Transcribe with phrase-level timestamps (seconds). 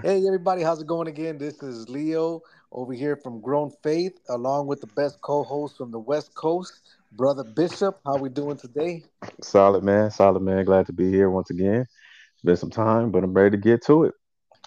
[0.00, 1.36] Hey everybody, how's it going again?
[1.36, 5.98] This is Leo over here from Grown Faith, along with the best co-host from the
[5.98, 6.80] West Coast,
[7.10, 7.98] Brother Bishop.
[8.04, 9.04] How we doing today?
[9.42, 10.64] Solid man, solid man.
[10.64, 11.86] Glad to be here once again.
[12.34, 14.14] It's been some time, but I'm ready to get to it.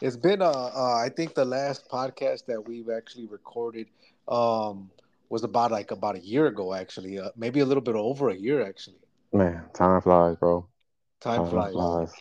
[0.02, 3.88] It's been uh, uh I think the last podcast that we've actually recorded
[4.28, 4.90] um
[5.30, 8.36] was about like about a year ago actually, uh, maybe a little bit over a
[8.36, 9.00] year actually.
[9.34, 10.68] Man, time flies, bro.
[11.22, 11.74] Time Time flies.
[11.74, 12.14] flies.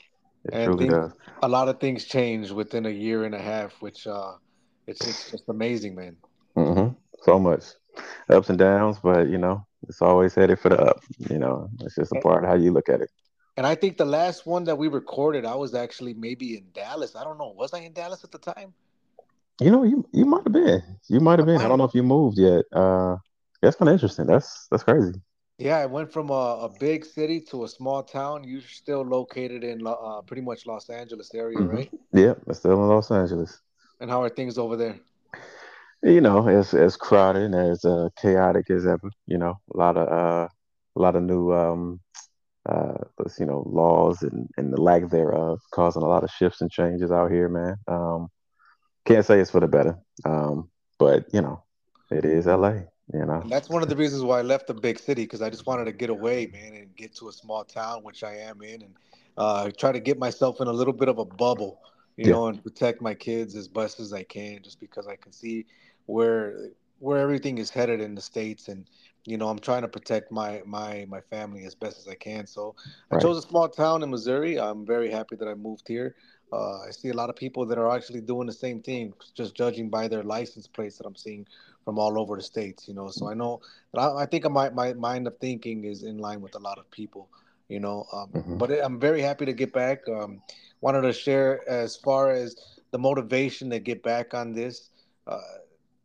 [0.45, 1.13] It And truly does.
[1.43, 4.35] a lot of things change within a year and a half, which uh
[4.87, 6.17] it's it's just amazing, man.
[6.57, 6.95] Mm-hmm.
[7.23, 7.65] So much
[8.31, 11.01] ups and downs, but you know, it's always headed for the up.
[11.31, 13.11] You know, it's just a part of how you look at it.
[13.57, 17.15] And I think the last one that we recorded, I was actually maybe in Dallas.
[17.17, 17.51] I don't know.
[17.57, 18.75] Was I in Dallas at the time?
[19.61, 20.83] You know, you you might have been.
[21.09, 21.61] You might have been.
[21.63, 22.65] I don't know if you moved yet.
[22.73, 23.17] Uh,
[23.63, 24.27] that's kind of interesting.
[24.27, 25.13] That's that's crazy.
[25.59, 28.45] Yeah, I went from a, a big city to a small town.
[28.45, 31.91] You're still located in uh, pretty much Los Angeles area, hmm right?
[32.13, 33.61] Yeah, it's still in Los Angeles.
[34.01, 34.97] And how are things over there?
[36.03, 39.11] You know, as as crowded and as uh, chaotic as ever.
[39.27, 40.49] You know, a lot of uh,
[40.97, 42.01] a lot of new um,
[42.69, 42.95] uh,
[43.39, 47.11] you know, laws and, and the lack thereof causing a lot of shifts and changes
[47.11, 47.77] out here, man.
[47.89, 48.29] Um,
[49.07, 51.63] can't say it's for the better, um, but you know,
[52.11, 52.87] it is LA.
[53.13, 55.43] You know, And that's one of the reasons why I left the big city because
[55.43, 58.37] I just wanted to get away, man, and get to a small town, which I
[58.37, 58.95] am in, and
[59.37, 61.81] uh, try to get myself in a little bit of a bubble,
[62.17, 65.17] you yeah, know, and protect my kids as best as I can, just because I
[65.17, 65.67] can see
[66.07, 68.89] where where everything is headed in the states, and
[69.27, 72.47] you know, I'm trying to protect my my my family as best as I can.
[72.47, 72.75] So
[73.11, 73.17] I right.
[73.17, 74.59] chose a small town in Missouri.
[74.59, 76.15] I'm very happy that I moved here.
[76.53, 79.55] Uh, I see a lot of people that are actually doing the same thing, just
[79.57, 81.47] judging by their license plates that I'm seeing
[81.85, 83.09] from all over the states, you know.
[83.09, 83.61] So I know
[83.93, 86.79] that I, I think my, my mind of thinking is in line with a lot
[86.79, 87.29] of people,
[87.69, 88.07] you know.
[88.13, 90.09] Um, hmm but I'm very happy to get back.
[90.09, 90.43] Um,
[90.81, 92.57] wanted to share as far as
[92.91, 94.91] the motivation to get back on this,
[95.27, 95.39] uh,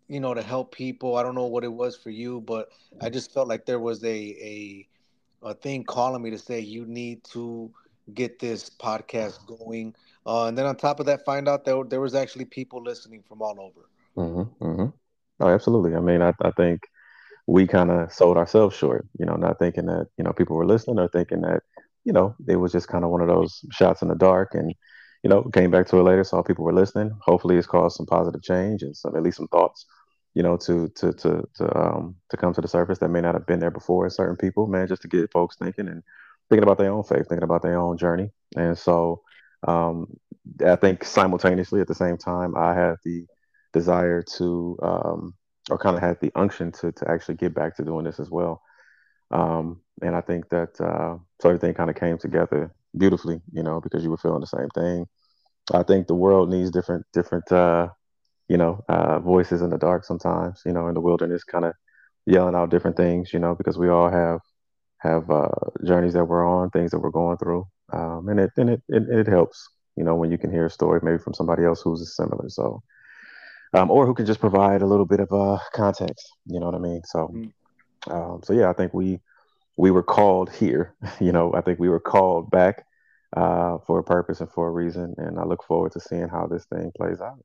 [0.08, 1.16] you know, to help people.
[1.16, 2.70] I don't know what it was for you, but
[3.02, 4.88] I just felt like there was a a,
[5.44, 7.72] a thing calling me to say you need to
[8.14, 9.96] get this podcast going.
[10.26, 13.24] Uh, and then on top of that, find out that there was actually people listening
[13.24, 13.88] from all over.
[14.16, 14.90] hmm hmm
[15.40, 15.96] Oh, absolutely.
[15.96, 16.82] I mean, I, I think
[17.48, 20.66] we kind of sold ourselves short, you know, not thinking that, you know, people were
[20.68, 21.62] listening or thinking that,
[22.06, 24.74] you know, it was just kind of one of those shots in the dark and,
[25.24, 27.12] you know, came back to it later, saw people were listening.
[27.24, 29.86] Hopefully it's caused some positive change and some, at least some thoughts,
[30.36, 33.36] you know, to, to, to, to, um, to come to the surface that may not
[33.36, 36.04] have been there before in certain people, man, just to get folks thinking and
[36.50, 38.32] thinking about their own faith, thinking about their own journey.
[38.58, 39.22] And so,
[39.68, 40.08] um,
[40.66, 43.26] I think simultaneously at the same time, I had the
[43.74, 45.34] desire to, um,
[45.70, 48.30] or kind of had the unction to to actually get back to doing this as
[48.30, 48.62] well.
[49.32, 53.80] Um, and I think that uh, so everything kind of came together beautifully, you know,
[53.82, 55.08] because you were feeling the same thing.
[55.74, 57.90] I think the world needs different different uh,
[58.48, 61.74] you know uh, voices in the dark sometimes, you know, in the wilderness, kind of
[62.26, 64.40] yelling out different things, you know, because we all have
[65.00, 65.50] have uh,
[65.86, 69.04] journeys that we're on, things that we're going through, um, and it and it, it
[69.10, 72.16] it helps, you know, when you can hear a story maybe from somebody else who's
[72.16, 72.50] similar.
[72.50, 72.82] So
[73.74, 76.28] um, or who can just provide a little bit of uh, context.
[76.46, 77.02] You know what I mean?
[77.06, 77.52] So, Mm.
[78.10, 79.20] um, so yeah, I think we
[79.78, 80.96] we were called here.
[81.20, 82.86] You know, I think we were called back
[83.36, 86.48] uh, for a purpose and for a reason, and I look forward to seeing how
[86.48, 87.40] this thing plays out.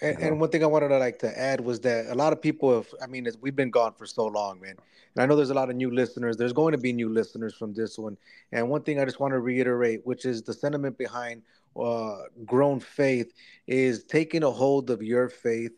[0.00, 2.40] And, and one thing I wanted to like to add was that a lot of
[2.40, 4.76] people have, I mean, we've been gone for so long, man.
[5.14, 6.36] And I know there's a lot of new listeners.
[6.36, 8.16] There's going to be new listeners from this one.
[8.52, 11.42] And one thing I just want to reiterate, which is the sentiment behind
[11.78, 13.32] uh, grown faith,
[13.66, 15.72] is taking a hold of your faith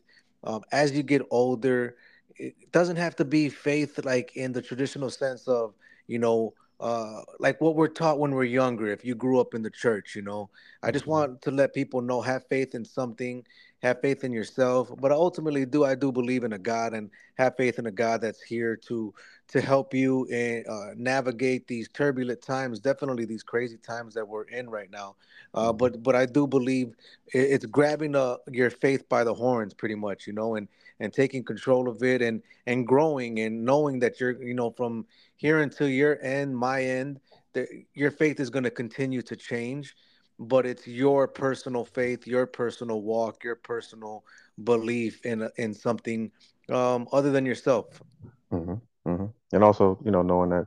[0.44, 1.96] um, as you get older.
[2.36, 5.74] It doesn't have to be faith like in the traditional sense of,
[6.06, 8.88] you know, uh, like what we're taught when we're younger.
[8.88, 10.50] If you grew up in the church, you know,
[10.82, 11.08] I just Mhm.
[11.08, 13.44] want to let people know have faith in something
[13.82, 17.56] have faith in yourself but ultimately do i do believe in a god and have
[17.56, 19.12] faith in a god that's here to
[19.50, 24.44] to help you and uh, navigate these turbulent times definitely these crazy times that we're
[24.44, 25.16] in right now
[25.54, 25.78] uh, Mhm.
[25.78, 26.94] but but i do believe
[27.28, 30.68] it's grabbing uh, your faith by the horns pretty much you know and
[31.00, 35.06] and taking control of it and and growing and knowing that you're you know from
[35.36, 37.20] here until your end my end
[37.52, 39.96] that your faith is going to continue to change
[40.38, 44.24] but it's your personal faith, your personal walk, your personal
[44.64, 46.30] belief in in something
[46.70, 48.02] um, other than yourself.
[48.50, 48.80] Mhm.
[49.06, 49.32] Mhm.
[49.52, 50.66] And also, you know, knowing that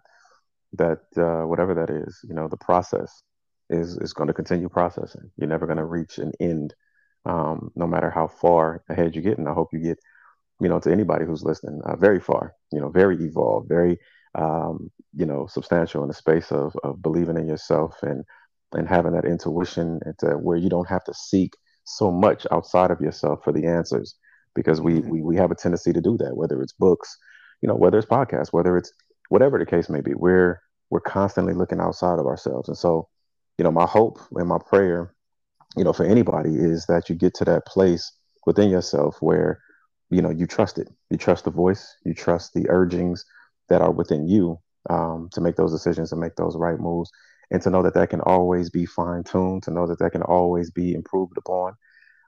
[0.73, 3.23] that uh, whatever that is, you know, the process
[3.69, 5.31] is is going to continue processing.
[5.37, 6.73] You're never going to reach an end,
[7.25, 9.37] um, no matter how far ahead you get.
[9.37, 9.99] And I hope you get
[10.61, 13.97] you know, to anybody who's listening, uh, very far, you know, very evolved, very,
[14.35, 18.23] um, you know, substantial in the space of, of believing in yourself and
[18.73, 21.53] and having that intuition and to where you don't have to seek
[21.85, 24.15] so much outside of yourself for the answers
[24.55, 25.09] because we, Mhm.
[25.09, 27.17] we we have a tendency to do that whether it's books
[27.63, 28.93] you know whether it's podcasts whether it's
[29.29, 30.61] whatever the case may be we're
[30.91, 32.67] we're constantly looking outside of ourselves.
[32.67, 33.07] And so
[33.57, 35.15] you know my hope and my prayer
[35.77, 38.11] you know for anybody is that you get to that place
[38.45, 39.59] within yourself where
[40.09, 40.89] you know you trust it.
[41.09, 43.25] You trust the voice you trust the urgings
[43.69, 44.59] that are within you
[44.89, 47.09] um, to make those decisions and make those right moves
[47.49, 50.69] and to know that that can always be fine-tuned to know that that can always
[50.69, 51.73] be improved upon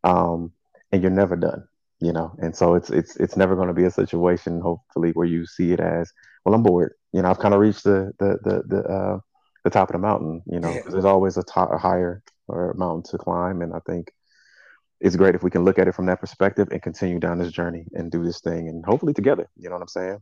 [0.05, 0.53] um,
[0.93, 1.67] and you're never done
[2.01, 5.27] you know and so it's it's it's never going to be a situation hopefully where
[5.27, 6.11] you see it as
[6.45, 9.17] well i'm bored you know i've kind of reached the the the the, uh,
[9.63, 10.81] the top of the mountain you know Yeah.
[10.91, 14.11] there's always a, top, a higher or a mountain to climb and i think
[15.01, 17.51] it's great if we can look at it from that perspective and continue down this
[17.51, 20.19] journey and do this thing and hopefully together you know what i'm saying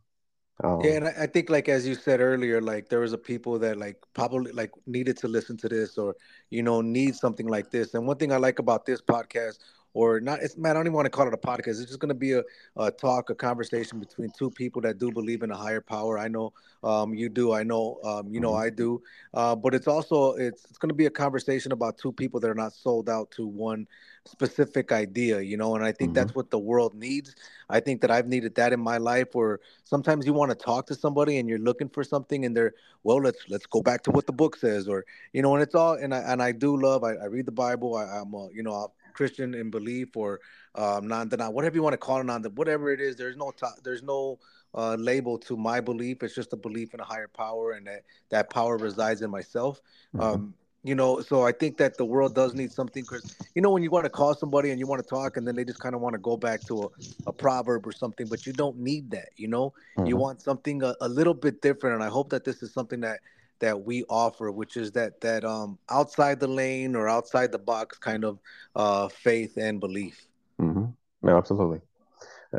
[0.80, 3.18] Yeah, um and I, I think like as you said earlier, like there was a
[3.18, 6.16] people that like probably like needed to listen to this or
[6.50, 7.94] you know need something like this.
[7.94, 9.60] And one thing I like about this podcast,
[9.94, 11.80] or not, it's man, I don't even want to call it a podcast.
[11.82, 12.44] It's just going to be a,
[12.78, 16.18] a talk, a conversation between two people that do believe in a higher power.
[16.18, 16.54] I know
[16.84, 17.54] um, you do.
[17.54, 19.02] I know um, you know mhm, I do.
[19.34, 22.50] Uh, but it's also it's it's going to be a conversation about two people that
[22.50, 23.88] are not sold out to one
[24.26, 25.42] specific idea.
[25.42, 27.36] You know, and I think mhm, that's what the world needs.
[27.70, 30.88] I think that I've needed that in my life where sometimes you want to talk
[30.88, 32.74] to somebody and you're looking for something and they're
[33.04, 35.76] well let's let's go back to what the book says or you know and it's
[35.76, 38.50] all and i and i do love i, I read the bible I, i'm a
[38.54, 40.40] you know christian in belief or
[40.76, 43.52] um non-denial whatever you want to call it non whatever it is there's no
[43.84, 44.40] there's no
[44.76, 46.24] uh, label to my belief.
[46.24, 49.82] It's just a belief in a higher power and that that power resides in myself.
[50.14, 53.26] Mhm, um you know so i think that the world does need something because
[53.56, 55.56] you know when you want to call somebody and you want to talk and then
[55.56, 56.90] they just kind of want to go back to a,
[57.28, 59.74] a proverb or something but you don't need that you know?
[60.04, 62.74] You mhm, want something a, a little bit different and i hope that this is
[62.74, 63.20] something that
[63.60, 67.98] that we offer which is that that um outside the lane or outside the box
[67.98, 68.40] kind of
[68.76, 70.28] uh faith and belief
[70.60, 70.94] mhm.
[71.22, 71.82] no absolutely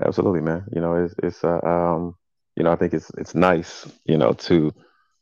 [0.02, 2.14] absolutely man you know it's it's uh, um
[2.56, 4.72] you know i think it's it's nice you know to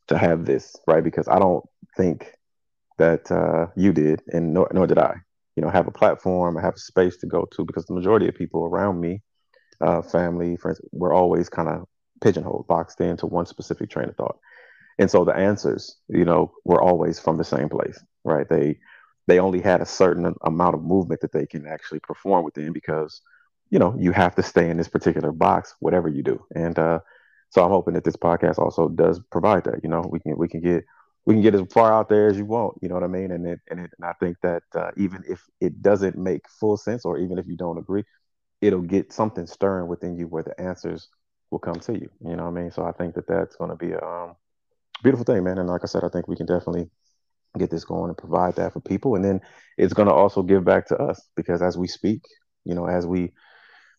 [0.09, 1.65] to have this right because i don't
[1.97, 2.35] think
[2.99, 5.15] that uh, you did, and nor, nor did I.
[5.57, 8.35] You know, have a platform, have a space to go to because the majority of
[8.35, 9.21] people around me,
[9.81, 11.85] uh, family, friends, were always kind of
[12.23, 14.39] pigeonholed, boxed into one specific train of thought.
[14.99, 18.49] And so the answers, you know, were always from the same place, right?
[18.49, 18.79] They
[19.27, 23.21] they only had a certain amount of movement that they can actually perform within because,
[23.71, 26.45] you know, you have to stay in this particular box, whatever you do.
[26.55, 27.01] And uh,
[27.51, 29.81] so I'm hoping that this podcast also does provide that.
[29.83, 30.85] You know, we can we can get
[31.25, 32.79] we can get as far out there as you want.
[32.83, 33.31] You know what I mean?
[33.31, 36.77] And it, and, it, and I think that uh, even if it doesn't make full
[36.77, 38.05] sense, or even if you don't agree,
[38.61, 41.09] it'll get something stirring within you where the answers
[41.51, 42.11] will come to you.
[42.25, 42.71] You know what I mean?
[42.73, 44.35] So I think that that's going to be a um,
[45.03, 45.59] beautiful thing, man.
[45.59, 46.91] And like I said, I think we can definitely
[47.59, 49.15] get this going and provide that for people.
[49.17, 49.41] And then
[49.79, 52.23] it's going to also give back to us because as we speak,
[52.65, 53.33] you know, as we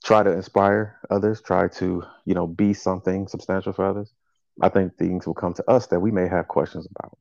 [0.04, 4.14] try to inspire others, try to, you know, be something substantial for others,
[4.62, 7.18] I think things will come to us that we may have questions about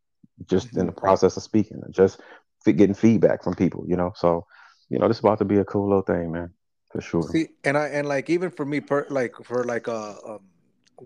[0.49, 0.97] just in the Mhm.
[0.97, 2.21] process of speaking, just
[2.65, 4.13] getting feedback from people, you know.
[4.17, 4.47] So,
[4.89, 6.51] you know, this is about to be a cool little thing, man,
[6.91, 7.31] for sure.
[7.31, 10.41] see and i and like even for me per like for like uh um,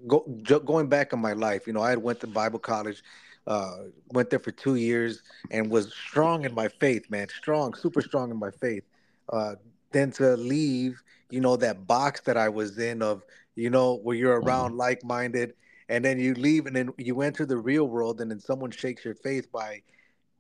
[0.07, 0.21] go,
[0.61, 3.03] going back in my life you know i had went to bible college
[3.47, 3.77] uh
[4.13, 8.31] went there for two years and was strong in my faith man strong super strong
[8.31, 8.85] in my faith.
[9.33, 9.55] Uh
[9.93, 13.23] then to leave you know that box that i was in of
[13.55, 15.55] you know where you're around like-minded
[15.89, 19.05] and then you leave and then you enter the real world and then someone shakes
[19.05, 19.83] your faith by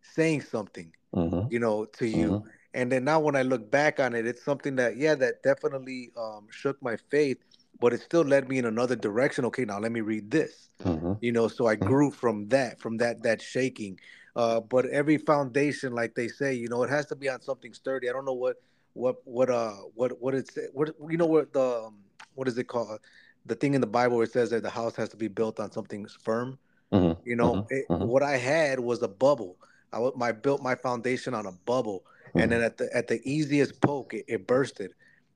[0.02, 2.38] saying something hmm you know, to you.
[2.38, 5.42] hmm And then now when I look back on it, it's something that, yeah, that
[5.42, 7.38] definitely um, shook my faith,
[7.80, 9.44] but it still led me in another direction.
[9.46, 12.80] Okay, now let me read this, hmm you know, so I hmm grew from that,
[12.80, 13.98] from that, that shaking.
[14.34, 17.72] Uh, but every foundation, like they say, you know, it has to be on something
[17.72, 18.08] sturdy.
[18.08, 18.56] I don't know what,
[18.94, 21.98] what, what, uh, what, what it's, what, you know, what the, um,
[22.34, 23.00] what is it called?
[23.46, 25.58] The thing in the Bible where it says that the house has to be built
[25.60, 26.58] on something firm
[26.92, 29.56] hmm you know, it, hmm what I had was a bubble.
[29.92, 32.04] I my built my foundation on a bubble,
[32.36, 34.92] and then hmm at the at the easiest poke, it, it bursted.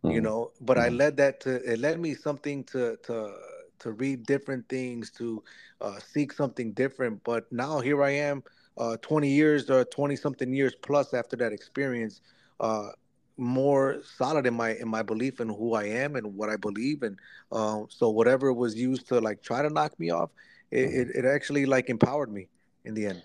[0.06, 3.34] You hmm know, but I hmm led that to it led me something to to
[3.80, 5.42] to read different things, to
[5.80, 7.22] uh, seek something different.
[7.24, 8.42] But now here I am,
[8.76, 12.20] uh, twenty years or twenty something years plus after that experience,
[12.60, 12.88] uh,
[13.36, 17.02] more solid in my in my belief in who I am and what I believe,
[17.02, 17.18] and
[17.52, 20.30] uh, so whatever was used to like try to knock me off
[20.70, 22.48] it, hmm it, it actually like empowered me
[22.84, 23.22] in the end.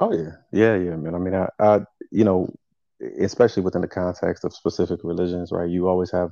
[0.00, 1.14] Oh yeah, yeah, yeah, man.
[1.14, 2.48] I mean, I, I, you know,
[3.20, 5.68] especially within the context of specific religions, right?
[5.68, 6.30] You always have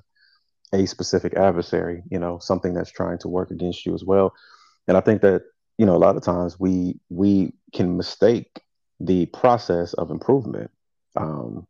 [0.73, 4.33] a specific adversary, you know, something that's trying to work against you as well.
[4.89, 5.43] And I think that,
[5.79, 8.61] you know, a lot of times we we can mistake
[9.01, 10.71] the process of improvement
[11.17, 11.67] um,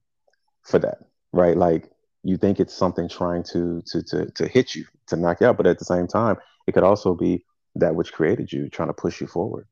[0.62, 0.98] for that.
[1.32, 1.56] right?
[1.56, 1.90] Like
[2.22, 5.56] you think it's something trying to to to to hit you, to knock you out,
[5.56, 6.36] but at the same time,
[6.66, 7.44] it could also be
[7.76, 9.66] that which created you trying to push you forward.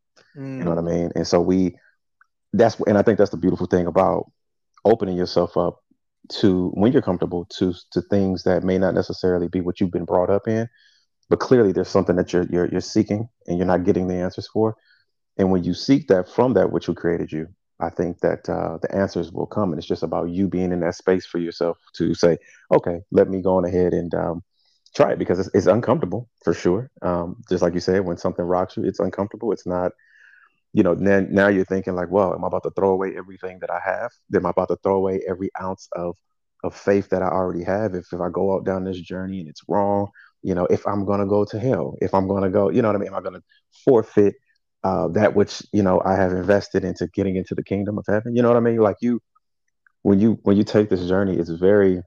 [0.59, 1.11] You know what I Mm, mean?
[1.14, 1.76] And so we
[2.52, 4.30] that's and I think that's the beautiful thing about
[4.87, 5.81] opening yourself up
[6.28, 10.05] to when you're comfortable to to things that may not necessarily be what you've been
[10.05, 10.69] brought up in,
[11.28, 14.49] but clearly there's something that you're you're, you're seeking and you're not getting the answers
[14.49, 14.76] for.
[15.38, 17.49] And when you seek that from that which who created you,
[17.81, 20.81] I think that uh, the answers will come, and it's just about you being in
[20.81, 22.38] that space for yourself to say,
[22.75, 24.43] okay, let me go on ahead and um,
[24.95, 26.90] try it because it's, it's uncomfortable for sure.
[27.02, 29.52] Um, just like you said, when something rocks you, it's uncomfortable.
[29.52, 29.93] It's not
[30.76, 33.61] you know, then now you're thinking like, well, am I about to throw away everything
[33.61, 34.11] that I have?
[34.35, 36.16] Am I about to throw away every ounce of
[36.64, 37.95] of faith that I already have?
[37.95, 40.09] If if I go out down this journey and it's wrong,
[40.42, 42.97] you know, if I'm gonna go to hell, if I'm gonna go, you know what
[42.97, 43.09] I mean?
[43.09, 43.42] Am I gonna
[43.87, 44.35] forfeit
[44.85, 48.37] uh, that which you know I have invested into getting into the kingdom of heaven?
[48.37, 48.76] You know what I mean?
[48.76, 49.21] Like you,
[50.02, 52.02] when you when you take this journey, it's very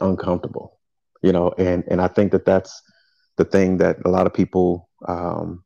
[0.00, 0.78] uncomfortable,
[1.22, 2.80] you know, and and I think that that's
[3.38, 5.64] the thing that a lot of people um,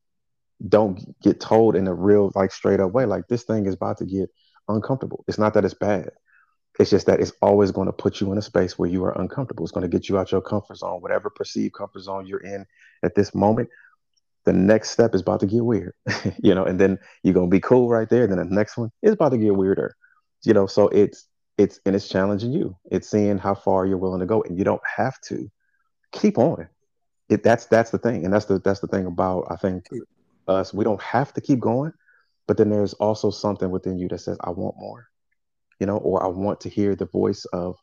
[0.69, 3.99] don't get told in a real like straight up way like this thing is about
[3.99, 4.31] to get
[4.69, 5.25] uncomfortable.
[5.29, 6.11] It's not that it's bad.
[6.79, 9.19] It's just that it's always going to put you in a space where you are
[9.21, 9.65] uncomfortable.
[9.65, 12.67] It's going to get you out your comfort zone whatever perceived comfort zone you're in
[13.03, 13.69] at this moment.
[14.45, 15.95] The next step is about to get weird
[16.43, 18.27] you know and then you're going to be cool right there.
[18.27, 19.97] Then the next one is about to get weirder
[20.45, 20.67] you know.
[20.67, 21.27] So it's
[21.59, 22.77] it's and it's challenging you.
[22.91, 25.51] It's seeing how far you're willing to go and you don't have to.
[26.13, 26.69] Keep on.
[27.29, 29.87] It that's that's the thing and that's the that's the thing about i think
[30.49, 30.75] us.
[30.75, 31.93] We don't have to keep going
[32.47, 35.09] but then there's also something within you that says i want more
[35.81, 37.77] you know or i want to hear the voice of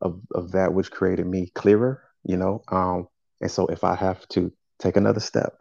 [0.00, 3.06] of, of that which created me clearer you know um
[3.40, 5.54] and so if i have to take another step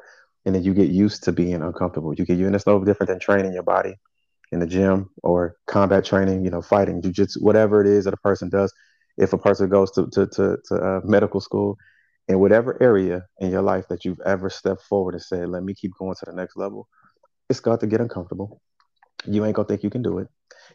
[0.46, 3.10] and then you get used to being uncomfortable you get you and it's no different
[3.10, 3.96] than training your body
[4.52, 8.18] in the gym or combat training you know fighting jujitsu whatever it is that a
[8.18, 8.74] person does.
[9.18, 11.78] If a person goes to to to, to uh, medical school
[12.28, 15.74] in whatever area in your life that you've ever stepped forward and said let me
[15.74, 16.88] keep going to the next level
[17.50, 18.62] it's got to get uncomfortable.
[19.26, 20.28] You ain't gonna think you can do it.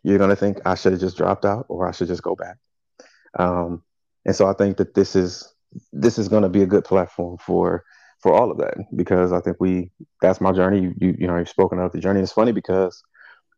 [0.03, 2.57] You're gonna think I should have just dropped out or I should just go back.
[3.39, 3.83] Um,
[4.25, 5.53] and so I think that this is
[5.93, 7.85] this is gonna be a good platform for
[8.21, 9.91] for all of that because I think we
[10.23, 10.81] that's my journey.
[10.81, 12.21] You you, you know you've spoken of the journey.
[12.21, 13.03] It's funny because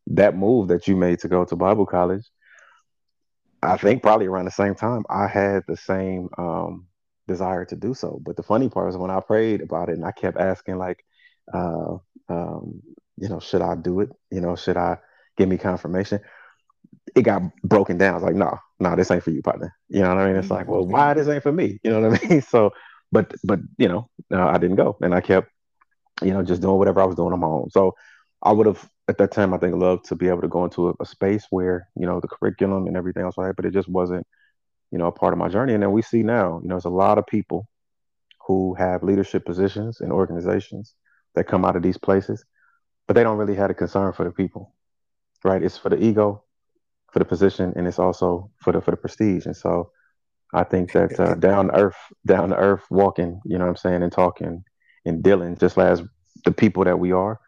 [0.09, 2.25] that move that you made to go to Bible college,
[3.63, 6.87] I think probably around the same time I had the same um,
[7.31, 8.21] desire to do so.
[8.25, 11.05] But the funny part is when I prayed about it and I kept asking like,
[11.53, 11.97] uh,
[12.29, 12.83] um,
[13.17, 14.11] you know, should I do it?
[14.31, 14.99] You know, should I
[15.37, 16.21] give me confirmation?
[17.15, 18.13] It got broken down.
[18.13, 19.75] I was like, no, no, this ain't for you, partner.
[19.89, 20.37] You know what I mean?
[20.37, 21.79] It's like, well, why this ain't for me?
[21.85, 22.43] You know what I mean?
[22.43, 22.71] So,
[23.13, 25.51] but but you know, uh, I didn't go, and I kept
[26.23, 27.71] you know just doing whatever I was doing on my own.
[27.71, 27.95] So
[28.43, 30.89] I would have at that time I think loved to be able to go into
[30.91, 33.89] a, a space where you know the curriculum and everything else right, but it just
[33.89, 34.27] wasn't
[34.91, 35.75] you know a part of my journey.
[35.75, 37.69] And then we see now, you know, there's a lot of people
[38.47, 40.95] who have leadership positions in organizations
[41.35, 42.45] that come out of these places,
[43.07, 44.75] but they don't really have a concern for the people,
[45.45, 45.63] right?
[45.63, 46.45] It's for the ego,
[47.13, 49.47] for the position, and it's also for the for the prestige.
[49.47, 49.91] And so
[50.53, 53.77] I think that uh, down to earth, down to earth, walking, you know what I'm
[53.77, 54.65] saying, and talking
[55.05, 56.03] and dealing, just as
[56.45, 57.39] the people that we are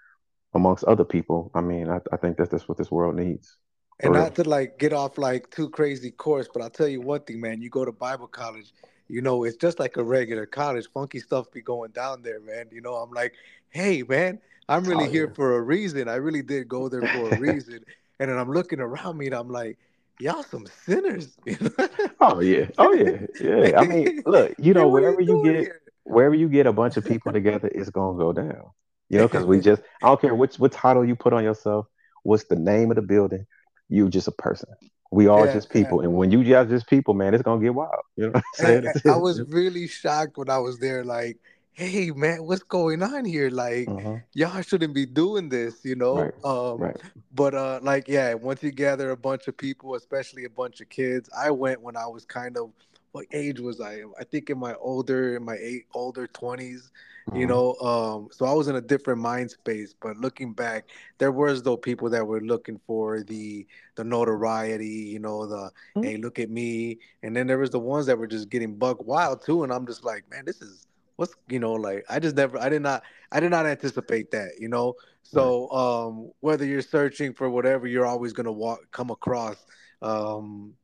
[0.55, 1.51] amongst other people.
[1.55, 3.57] I mean, I, I think that's that's what this world needs
[4.01, 7.21] and not to like get off like too crazy course, but I'll tell you one
[7.21, 7.63] thing, man.
[7.63, 8.73] You go to Bible college,
[9.09, 10.87] you know, it's just like a regular college.
[10.93, 12.67] Funky stuff be going down there, man.
[12.71, 13.35] You know, I'm like,
[13.71, 15.35] hey, man, I'm really Oh here yeah.
[15.35, 16.09] for a reason.
[16.09, 17.81] I really did go there for a reason.
[18.21, 19.79] And then I'm looking around me and I'm like,
[20.21, 21.37] y'all some sinners.
[22.21, 22.67] Oh yeah.
[22.79, 23.27] Oh yeah.
[23.41, 23.81] Yeah.
[23.81, 25.81] I mean, look, you know, are you wherever you get, here?
[26.05, 28.71] wherever you get a bunch of people together, it's gonna go down.
[29.09, 31.87] You know, because we just, I don't care which what title you put on yourself,
[32.23, 33.45] what's the name of the building,
[33.93, 34.71] you just a person.
[35.11, 35.83] We all yeah, just yeah.
[35.83, 37.91] people, and when you just just people, man, it's gonna get wild.
[38.17, 38.93] You know what I'm saying?
[39.07, 41.39] I, I was really shocked when I was there, like,
[41.73, 43.51] hey man, what's going on here?
[43.51, 44.17] Like, uh-huh.
[44.35, 46.17] y'all shouldn't be doing this, you know?
[46.23, 46.45] Right.
[46.45, 46.97] Um, Right.
[47.35, 50.89] but uh like yeah, once you gather a bunch of people, especially a bunch of
[50.89, 52.73] kids, I went when I was kind of
[53.13, 54.03] what age was I?
[54.19, 56.91] I think in my older in my eight older twenties,
[57.33, 57.47] you Uh-huh.
[57.47, 57.75] know.
[57.77, 59.95] Um, so I was in a different mind space.
[60.01, 60.89] But looking back,
[61.19, 63.67] there was though people that were looking for the
[63.97, 68.07] the notoriety, you know, the hey, look at me, and then there was the ones
[68.07, 71.35] that were just getting buck wild too, and I'm just like, man, this is what's
[71.49, 73.03] you know like I just never I did not
[73.33, 74.95] I did not anticipate that, you know.
[75.23, 79.65] So um whether you're searching for whatever, you're always gonna walk come across
[80.03, 80.75] um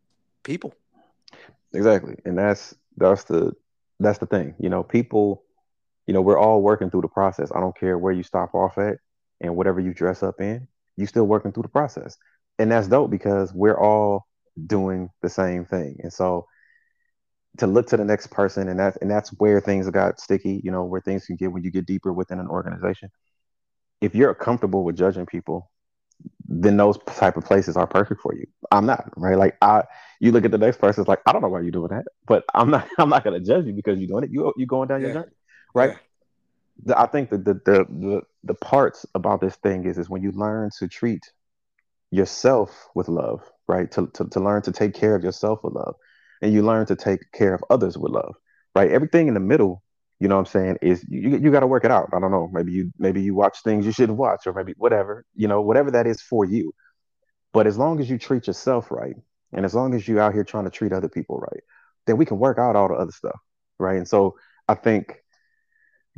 [0.42, 0.74] people.
[1.74, 2.16] Exactly.
[2.24, 3.52] And that's that's the
[4.00, 4.54] that's the thing.
[4.58, 5.44] You know, people,
[6.06, 7.50] you know, we're all working through the process.
[7.54, 8.98] I don't care where you stop off at
[9.40, 12.16] and whatever you dress up in, you're still working through the process.
[12.58, 14.26] And that's dope because we're all
[14.66, 15.98] doing the same thing.
[16.02, 16.46] And so
[17.58, 20.70] to look to the next person and that's and that's where things got sticky, you
[20.70, 23.10] know, where things can get when you get deeper within an organization.
[24.00, 25.70] If you're comfortable with judging people,
[26.48, 28.46] then those type of places are perfect for you.
[28.70, 29.36] I'm not, right?
[29.36, 29.84] Like I
[30.20, 32.06] you look at the next person, it's like, I don't know why you're doing that,
[32.26, 34.30] but I'm not I'm not gonna judge you because you're doing it.
[34.30, 35.06] You you going down yeah.
[35.06, 35.32] your journey.
[35.74, 35.90] Right.
[35.90, 35.96] Yeah.
[36.84, 40.22] The, I think that the, the the the parts about this thing is is when
[40.22, 41.32] you learn to treat
[42.10, 43.90] yourself with love, right?
[43.92, 45.94] To, to, to learn to take care of yourself with love.
[46.40, 48.36] And you learn to take care of others with love,
[48.74, 48.90] right?
[48.90, 49.82] Everything in the middle,
[50.20, 52.10] you know what I'm saying, is you, you got to work it out.
[52.12, 52.48] I don't know.
[52.52, 55.90] Maybe you maybe you watch things you shouldn't watch, or maybe whatever, you know, whatever
[55.92, 56.72] that is for you.
[57.52, 59.14] But as long as you treat yourself right,
[59.52, 61.62] and as long as you're out here trying to treat other people right,
[62.06, 63.38] then we can work out all the other stuff,
[63.78, 63.96] right?
[63.96, 64.36] And so
[64.68, 65.16] I think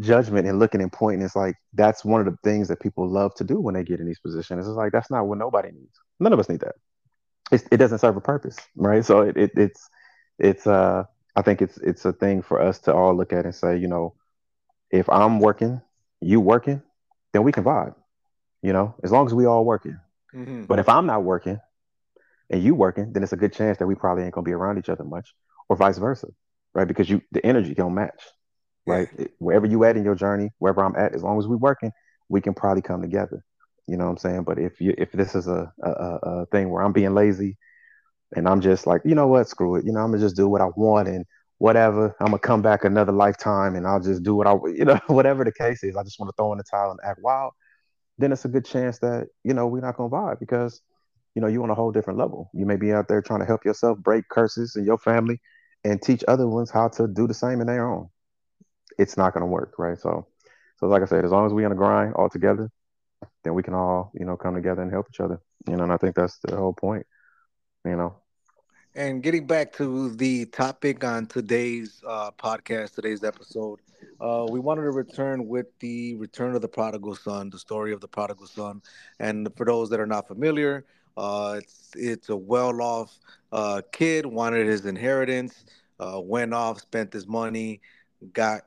[0.00, 3.34] judgment and looking and pointing is like that's one of the things that people love
[3.34, 4.66] to do when they get in these positions.
[4.66, 5.98] It's like that's not what nobody needs.
[6.18, 6.74] None of us need that.
[7.52, 9.04] It's, it doesn't serve a purpose, right?
[9.04, 9.88] So it, it, it's
[10.38, 11.04] it's uh
[11.36, 13.88] I think it's it's a thing for us to all look at and say, you
[13.88, 14.14] know,
[14.90, 15.80] if I'm working,
[16.20, 16.82] you working,
[17.32, 17.94] then we can vibe.
[18.62, 19.98] You know, as long as we all working.
[20.34, 20.64] Mm-hmm.
[20.64, 21.60] But if I'm not working
[22.50, 24.78] and you working, then it's a good chance that we probably ain't gonna be around
[24.78, 25.34] each other much,
[25.68, 26.28] or vice versa,
[26.74, 26.86] right?
[26.86, 28.20] Because you the energy don't match
[28.86, 29.08] right?
[29.18, 29.26] Yeah.
[29.38, 31.92] Wherever you at in your journey, wherever I'm at, as long as we're working,
[32.28, 33.44] we can probably come together.
[33.86, 34.44] You know what I'm saying?
[34.44, 37.56] But if you if this is a, a, a thing where I'm being lazy
[38.36, 39.84] and I'm just like, you know what, screw it.
[39.84, 41.24] You know, I'm gonna just do what I want and
[41.58, 42.14] whatever.
[42.20, 45.44] I'm gonna come back another lifetime and I'll just do what I you know, whatever
[45.44, 45.96] the case is.
[45.96, 47.52] I just want to throw in the towel and act wild.
[48.18, 50.80] Then it's a good chance that, you know, we're not gonna vibe because,
[51.34, 52.50] you know, you're on a whole different level.
[52.54, 55.40] You may be out there trying to help yourself break curses in your family
[55.84, 58.08] and teach other ones how to do the same in their own
[58.98, 59.98] it's not to work, right?
[59.98, 60.26] So,
[60.78, 62.70] so like I said, as long as we in the grind all together,
[63.44, 65.40] then we can all, you know, come together and help each other.
[65.66, 67.06] You know, and I think that's the whole point.
[67.84, 68.16] You know.
[68.94, 73.80] And getting back to the topic on today's uh, podcast, today's episode,
[74.20, 78.00] uh, we wanted to return with the return of the prodigal son, the story of
[78.00, 78.82] the prodigal son.
[79.18, 80.84] And for those that are not familiar,
[81.16, 83.18] uh, it's it's a well-off
[83.52, 85.64] uh, kid wanted his inheritance,
[85.98, 87.80] uh, went off, spent his money,
[88.32, 88.62] got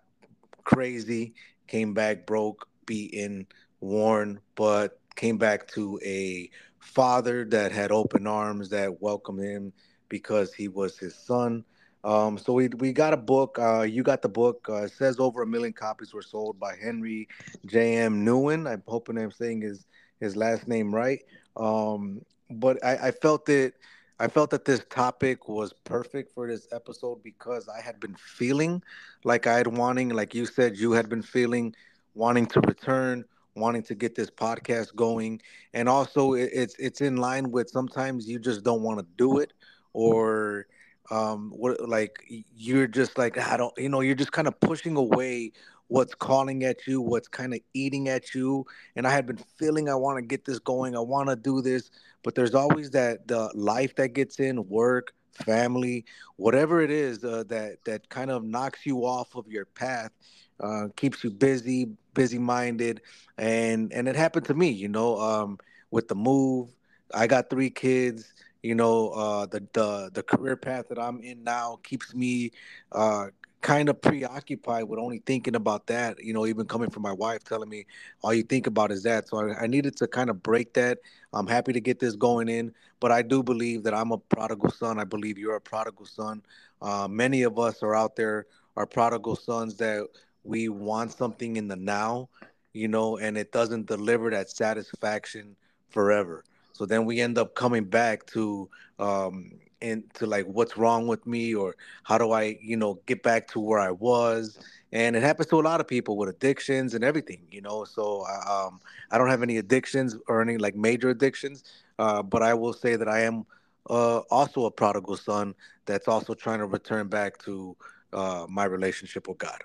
[0.64, 1.34] crazy,
[1.68, 3.48] came back broke, beaten,
[3.80, 6.50] worn, but came back to a
[6.84, 9.74] father that had open arms that welcomed him
[10.10, 11.64] because he was his son.
[12.04, 13.58] Um, so we we got a book.
[13.60, 14.68] Uh, you got the book.
[14.70, 17.28] Uh, it says over a million copies were sold by Henri
[17.66, 17.96] J.
[17.98, 18.26] M.
[18.26, 18.70] Nouwen.
[18.70, 19.86] I'm hoping I'm saying his
[20.20, 21.24] his last name right.
[21.56, 23.74] Um, but I, I felt that
[24.20, 28.84] I felt that this topic was perfect for this episode because I had been feeling
[29.24, 31.74] like I had wanting, like you said, you had been feeling
[32.14, 35.42] wanting to return, wanting to get this podcast going,
[35.74, 39.54] and also it's it's in line with sometimes you just don't want to do it,
[39.94, 40.68] or
[41.12, 42.24] um, what like
[42.56, 45.52] you're just like I don't, you know, you're just kind of pushing away
[45.88, 48.66] what's calling at you, what's kind of eating at you.
[48.96, 51.62] And I had been feeling I want to get this going, I want to do
[51.62, 51.92] this,
[52.24, 56.06] but there's always that the life that gets in, work, family,
[56.38, 60.12] whatever it is uh, that that kind of knocks you off of your path,
[60.60, 63.02] uh, keeps you busy, busy minded,
[63.38, 65.58] and and it happened to me, you know, um,
[65.92, 66.70] with the move.
[67.14, 71.44] I got three kids you know uh, the the the career path that I'm in
[71.44, 72.52] now keeps me
[72.94, 73.28] uh,
[73.62, 77.44] kind of preoccupied with only thinking about that you know even coming from my wife
[77.44, 77.86] telling me
[78.24, 79.28] all you think about is that.
[79.28, 81.00] So I, I, needed to kind of break that.
[81.34, 84.72] I'm happy to get this going in but i do believe that i'm a prodigal
[84.72, 84.98] son.
[84.98, 86.42] I believe you're a prodigal son.
[86.82, 88.46] Uh, many of us are out there
[88.78, 90.08] are prodigal sons that
[90.44, 92.30] we want something in the now
[92.74, 95.56] you know and it doesn't deliver that satisfaction
[95.90, 99.52] forever so then we end up coming back to um,
[99.84, 103.60] into like what's wrong with me or how do I, you know, get back to
[103.60, 104.58] where I was.
[104.92, 107.84] And it happens to a lot of people with addictions and everything, you know.
[107.84, 108.80] So um,
[109.12, 111.64] I don't have any addictions or any like major addictions,
[112.00, 113.46] uh, but I will say that I am
[113.90, 115.54] uh, also a prodigal son
[115.86, 117.76] that's also trying to return back to
[118.14, 119.62] uh, my relationship with God.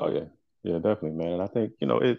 [0.00, 0.24] Oh yeah,
[0.62, 1.32] yeah, definitely, man.
[1.34, 2.18] And I think you know it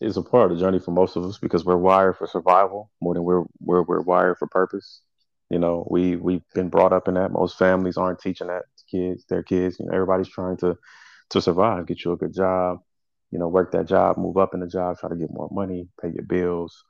[0.00, 2.90] is a part of the journey for most of us because we're wired for survival
[3.02, 5.02] more than we're we're, we're wired for purpose.
[5.50, 7.32] You know, we we've been brought up in that.
[7.32, 9.78] Most families aren't teaching that to kids, their kids.
[9.80, 10.76] You know, everybody's trying to
[11.30, 12.80] to survive, get you a good job,
[13.30, 15.88] you know, work that job, move up in the job, try to get more money,
[16.02, 16.84] pay your bills.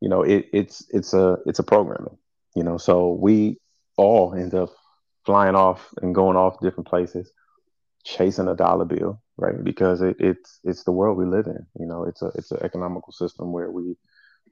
[0.00, 2.18] You know, it, it's it's a it's a programming.
[2.56, 3.58] You know, so we
[3.96, 4.70] all end up
[5.26, 7.32] flying off and going off different places,
[8.04, 9.54] chasing a dollar bill, right?
[9.62, 11.66] Because it, it's it's the world we live in.
[11.78, 13.96] You know, it's a it's an economical system where we,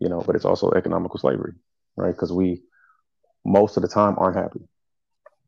[0.00, 1.52] you know, but it's also economical slavery,
[1.96, 2.12] right?
[2.12, 2.62] Because we
[3.44, 4.60] most of the time aren't happy.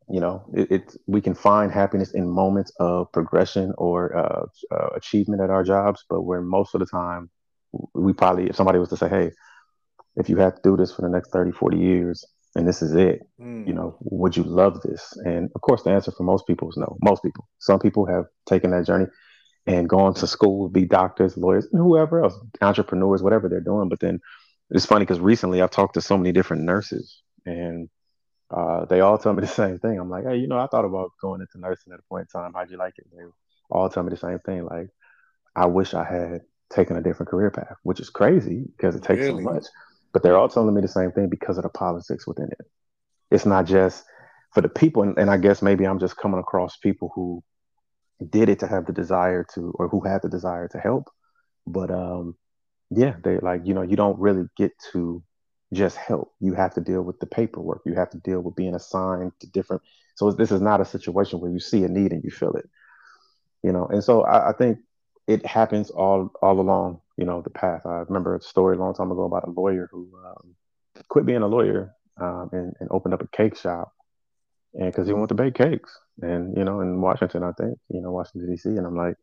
[0.09, 4.89] You know, it, it's we can find happiness in moments of progression or uh, uh,
[4.97, 7.31] achievement at our jobs, but where most of the time
[7.95, 9.31] we probably, if somebody was to say, "Hey,
[10.17, 12.95] if you have to do this for the next 30, 40 years, and this is
[12.95, 13.21] it,
[13.65, 13.75] you Mm.
[13.75, 16.97] know, would you love this?" And of course, the answer for most people is no.
[17.03, 19.07] Most people, some people have taken that journey
[19.67, 23.89] and going to school, be doctors, lawyers, and whoever else, entrepreneurs, whatever they're doing.
[23.89, 24.21] But then
[24.71, 27.89] it's funny because recently I've talked to so many different nurses, and
[28.51, 29.99] uh, they all tell me the same thing.
[29.99, 32.41] I'm like, hey, you know, I thought about going into nursing at a point in
[32.41, 32.53] time.
[32.55, 33.07] How'd you like it?
[33.17, 33.25] They
[33.71, 34.65] all tell me the same thing.
[34.65, 34.89] Like,
[35.57, 39.27] I wish I had taken a different career path, which is crazy because it takes
[39.27, 39.65] so much.
[40.13, 42.67] But they're all telling me the same thing because of the politics within it.
[43.31, 44.05] It's not just
[44.53, 47.43] for the people, and, and I guess maybe I'm just coming across people who
[48.31, 51.11] did it to have the desire to, or who had the desire to help.
[51.67, 52.37] But um,
[52.91, 55.23] yeah, they like, you know, you don't really get to
[55.73, 56.33] just help.
[56.41, 57.83] You have to deal with the paperwork.
[57.85, 59.83] You have to deal with being assigned to different.
[60.17, 62.69] So this is not a situation where you see a need and you fill it,
[63.63, 63.87] you know.
[63.87, 64.79] And so I, I think
[65.27, 67.83] it happens all all along, you know, the path.
[67.87, 70.55] I remember a story a long time ago about a lawyer who um,
[71.09, 73.93] quit being a lawyer um, and, and opened up a cake shop,
[74.75, 78.01] and because he wanted to bake cakes, and you know, in Washington, I think, you
[78.01, 78.69] know, Washington D.C.
[78.71, 79.17] And I'm like,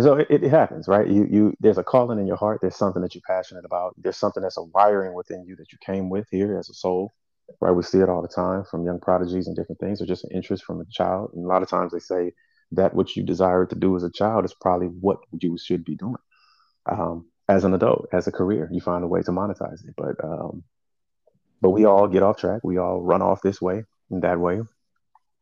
[0.00, 1.06] so it, it happens, right?
[1.06, 2.60] You you there's a calling in your heart.
[2.60, 3.94] There's something that you're passionate about.
[3.98, 7.12] There's something that's a wiring within you that you came with here as a soul,
[7.60, 7.72] right?
[7.72, 10.30] We see it all the time from young prodigies and different things, or just an
[10.34, 11.30] interest from a child.
[11.34, 12.32] And a lot of times they say
[12.72, 15.96] that what you desired to do as a child is probably what you should be
[15.96, 16.16] doing
[16.86, 18.68] um, as an adult, as a career.
[18.72, 20.64] You find a way to monetize it, but um,
[21.60, 22.60] but we all get off track.
[22.62, 24.60] We all run off this way and that way,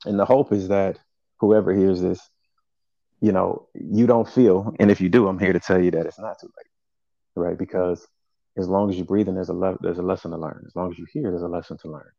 [0.05, 0.99] and the hope is that
[1.41, 2.21] whoever hears this
[3.21, 6.07] you know, you don't feel, and if you do, I'm here to tell you that
[6.07, 7.59] it's not too late, right?
[7.59, 8.07] Because
[8.59, 10.65] as long as you're breathing, there's a le- there's a lesson to learn.
[10.67, 12.11] As long as you hear, there's a lesson to learn,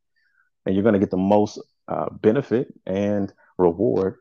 [0.66, 4.16] and you're going to get the most uh, benefit and reward,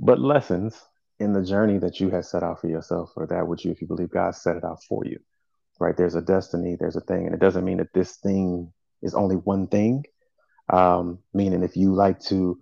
[0.00, 0.80] but lessons
[1.20, 3.80] in the journey that you have set out for yourself, or that which you, if
[3.80, 5.18] you believe God set it out for you,
[5.78, 5.96] right?
[5.96, 9.36] There's a destiny, there's a thing, and it doesn't mean that this thing is only
[9.36, 10.04] one thing.
[10.68, 12.58] Um, meaning, if you like to,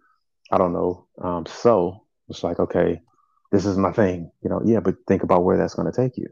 [0.51, 3.01] I don't know, um, sew, it's like okay
[3.53, 6.17] this is my thing, you know, yeah, but think about where that's going to take
[6.17, 6.27] you,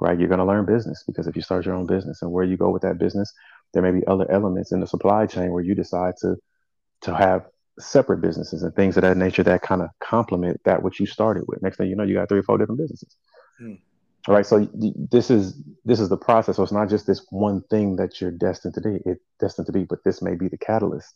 [0.00, 0.18] right?
[0.18, 2.56] You're going to learn business because if you start your own business and where you
[2.56, 3.32] go with that business,
[3.72, 6.36] there may be other elements in the supply chain where you decide to
[7.02, 7.46] to have
[7.78, 11.44] separate businesses and things of that nature that kind of complement that what you started
[11.46, 11.62] with.
[11.62, 13.14] Next thing you know, you got three or four different businesses.
[13.62, 13.78] Mm.
[14.28, 14.68] All right, so
[15.10, 16.56] this is this is the process.
[16.56, 18.98] So it's not just this one thing that you're destined to be.
[19.04, 21.14] It's destined to be, but this may be the catalyst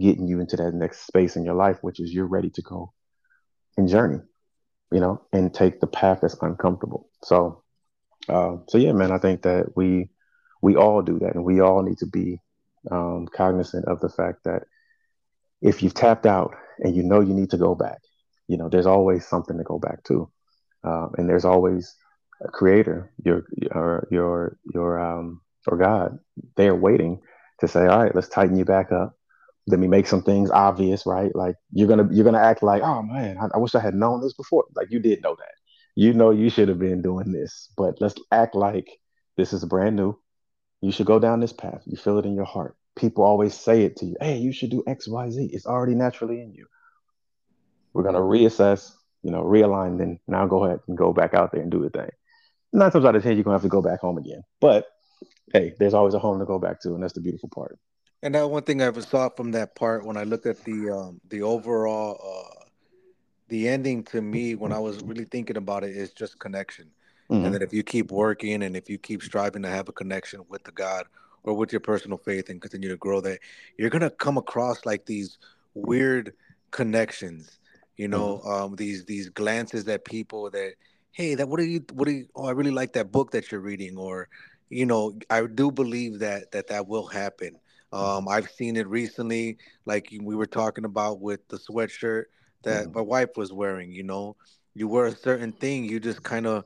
[0.00, 2.92] getting you into that next space in your life, which is you're ready to go
[3.76, 4.20] and journey
[4.92, 7.08] you know, and take the path that's uncomfortable.
[7.22, 7.62] So,
[8.28, 10.10] uh, so yeah, man, I think that we
[10.62, 12.40] we all do that, and we all need to be
[12.90, 14.64] um, cognizant of the fact that
[15.62, 17.98] if you've tapped out and you know you need to go back,
[18.48, 20.30] you know, there's always something to go back to,
[20.84, 21.94] uh, and there's always
[22.42, 26.18] a creator, your your your your um or God,
[26.56, 27.20] they're waiting
[27.60, 29.16] to say, all right, let's tighten you back up
[29.66, 31.34] let me make some things obvious, right?
[31.34, 34.20] Like you're gonna you're gonna act like, oh man, I, I, wish I had known
[34.20, 34.64] this before.
[34.74, 35.54] Like you did know that.
[35.94, 38.88] You know you should have been doing this, but let's act like
[39.36, 40.18] this is brand new.
[40.80, 41.82] You should go down this path.
[41.86, 42.76] You feel it in your heart.
[42.96, 44.16] People always say it to you.
[44.20, 45.50] Hey, you should do X, Y, Z.
[45.52, 46.66] It's already naturally in you.
[47.92, 51.62] We're gonna reassess, you know, realign, then now go ahead and go back out there
[51.62, 52.10] and do the thing.
[52.72, 54.42] Nine times out of ten, you're gonna have to go back home again.
[54.60, 54.86] But
[55.52, 57.78] hey, there's always a home to go back to, and that's the beautiful part.
[58.22, 60.90] And that one thing I ever saw from that part when I looked at the
[60.90, 62.64] um, the overall uh,
[63.48, 66.90] the ending to me when I was really thinking about it is just connection.
[67.42, 67.54] And Mm-hmm.
[67.54, 70.62] that if you keep working and if you keep striving to have a connection with
[70.64, 71.06] the God
[71.44, 73.40] or with your personal faith and continue to grow that,
[73.78, 75.38] you're gonna come across like these
[75.74, 76.34] weird
[76.70, 77.58] connections,
[77.96, 78.48] you know, Mm-hmm.
[78.48, 80.74] um, these these glances that people that,
[81.12, 83.50] hey, that what are you what are you oh I really like that book that
[83.50, 84.28] you're reading or
[84.68, 87.58] you know, I do believe that that that will happen.
[87.92, 88.28] Um.
[88.28, 92.24] I've seen it recently, like we were talking about with the sweatshirt
[92.64, 92.94] that Mm-hmm.
[92.94, 93.92] my wife was wearing.
[93.92, 94.36] You know,
[94.74, 96.64] you wear a certain thing, you just kind of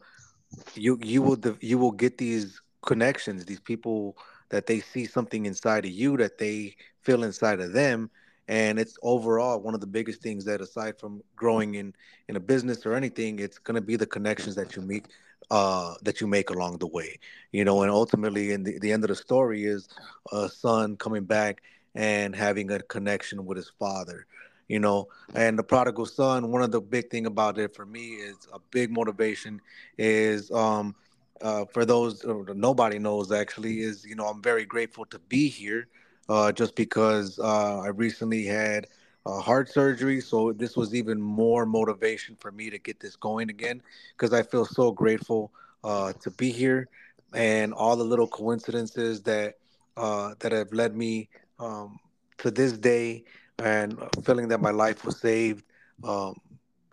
[0.74, 4.16] you you will you will get these connections, these people
[4.50, 8.10] that they see something inside of you that they feel inside of them,
[8.48, 11.94] and it's overall one of the biggest things that aside from growing in
[12.28, 15.04] in a business or anything, it's gonna be the connections that you make
[15.50, 17.18] uh that you make along the way
[17.52, 19.88] you know and ultimately in the, the end of the story is
[20.32, 21.62] a son coming back
[21.94, 24.26] and having a connection with his father
[24.68, 28.10] you know and the prodigal son one of the big thing about it for me
[28.14, 29.60] is a big motivation
[29.98, 30.94] is um
[31.42, 35.48] uh, for those uh, nobody knows actually is you know i'm very grateful to be
[35.48, 35.88] here
[36.28, 38.86] uh, just because uh, I recently had
[39.26, 40.20] uh, heart surgery.
[40.20, 43.82] So this was even more motivation for me to get this going again
[44.16, 45.52] because I feel so grateful
[45.84, 46.88] uh, to be here
[47.34, 49.54] and all the little coincidences that
[49.96, 51.98] uh, that have led me um,
[52.38, 53.24] to this day
[53.58, 55.64] and feeling that my life was saved.
[56.04, 56.34] Um,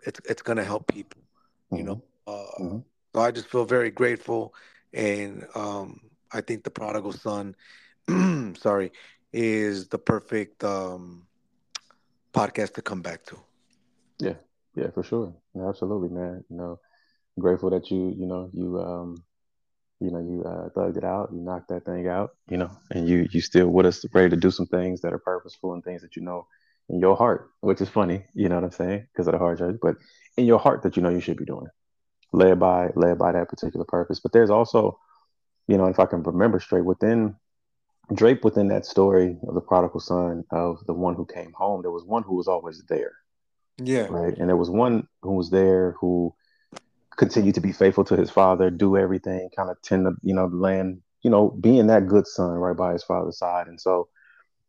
[0.06, 1.22] it's it's gonna help people,
[1.72, 2.02] you know.
[2.26, 2.78] hmm Uh, hmm
[3.14, 4.54] so I just feel very grateful,
[4.92, 6.00] and um,
[6.32, 7.54] I think the prodigal son,
[8.56, 8.92] sorry,
[9.32, 11.26] is the perfect um,
[12.32, 13.38] podcast to come back to.
[14.18, 14.34] Yeah,
[14.76, 15.34] yeah, for sure.
[15.54, 16.44] Yeah, absolutely, man.
[16.48, 16.80] You know,
[17.38, 19.24] grateful that you, you know, you um
[20.02, 23.08] you know you uh, thugged it out you knocked that thing out you know and
[23.08, 26.02] you you still with us ready to do some things that are purposeful and things
[26.02, 26.46] that you know
[26.88, 29.58] in your heart which is funny you know what i'm saying because of the hard
[29.58, 29.94] drive but
[30.36, 31.66] in your heart that you know you should be doing
[32.32, 34.98] led by led by that particular purpose but there's also
[35.68, 37.34] you know if i can remember straight within
[38.14, 41.90] drape within that story of the prodigal son of the one who came home there
[41.90, 43.12] was one who was always there
[43.78, 44.06] Yeah.
[44.08, 46.34] right and there was one who was there who
[47.16, 50.48] continued to be faithful to his father, do everything, kind of tend to, you know,
[50.48, 53.66] the land, you know, being that good son right by his father's side.
[53.68, 54.08] And so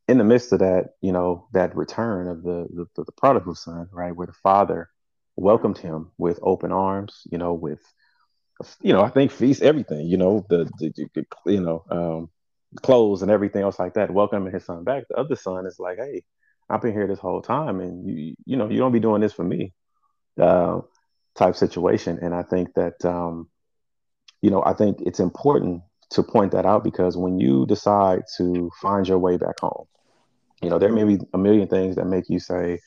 [0.07, 3.87] in the midst of that, you know, that return of the the, the prodigal son,
[3.91, 4.89] right, where the father
[5.35, 7.81] welcomed him with open arms, you know, with
[8.81, 12.29] you know, I think feast everything, you know, the, the you know, um,
[12.81, 15.03] clothes and everything else like that, welcoming his son back.
[15.09, 16.23] The other son is like, hey,
[16.69, 19.33] I've been here this whole time, and you you know, you don't be doing this
[19.33, 19.73] for me,
[20.39, 20.81] uh,
[21.35, 22.19] type situation.
[22.21, 23.49] And I think that um,
[24.41, 28.69] you know, I think it's important to point that out because when you decide to
[28.81, 29.85] find your way back home,
[30.61, 32.79] you know, there may be a million things that make you say,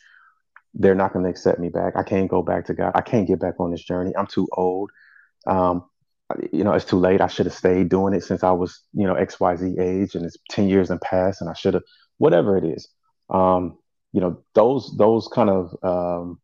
[0.75, 1.95] they're not going to accept me back.
[1.97, 2.93] I can't go back to God.
[2.95, 4.15] I can't get back on this journey.
[4.17, 4.91] I'm too old.
[5.47, 5.85] Um,
[6.53, 7.21] you know, it's too late.
[7.21, 10.37] I should have stayed doing it since I was, you know, XYZ age and it's
[10.51, 11.85] 10 years and past and I should have,
[12.19, 12.89] whatever it is.
[13.31, 13.79] Um,
[14.13, 16.41] you know, those, those kind of, um,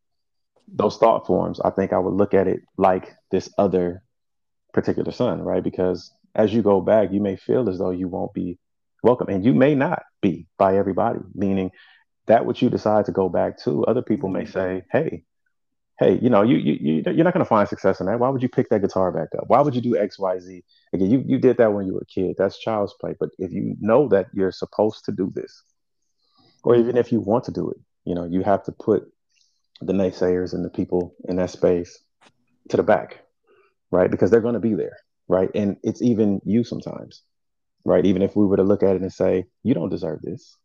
[0.68, 4.02] those thought forms, I think I would look at it like this other
[4.72, 5.62] particular son, right?
[5.62, 8.58] Because as you go back, you may feel as though you won't be
[9.02, 11.20] welcome, and you may not be by everybody.
[11.34, 11.70] Meaning
[12.26, 15.24] that which you decide to go back to, other people may say, "Hey,
[16.02, 18.20] hey, you know, you you you- you're not going to find success in that.
[18.20, 19.44] Why would you pick that guitar back up?
[19.48, 20.64] Why would you do X, Y, Z?
[20.94, 22.36] Again, you you did that when you were a kid.
[22.38, 23.14] That's child's play.
[23.20, 25.64] But if you know that you're supposed to do this,
[26.64, 29.04] or even if you want to do it, you know, you have to put
[29.82, 31.98] the naysayers and the people in that space
[32.70, 33.18] to the back
[33.92, 34.10] right?
[34.10, 35.50] Because they're going to be there, right?
[35.56, 37.22] And it's even you sometimes,
[37.86, 38.06] right?
[38.06, 40.56] Even if we were to look at it and say, you don't deserve this.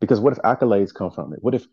[0.00, 1.40] Because what if accolades come from it?
[1.42, 1.66] What if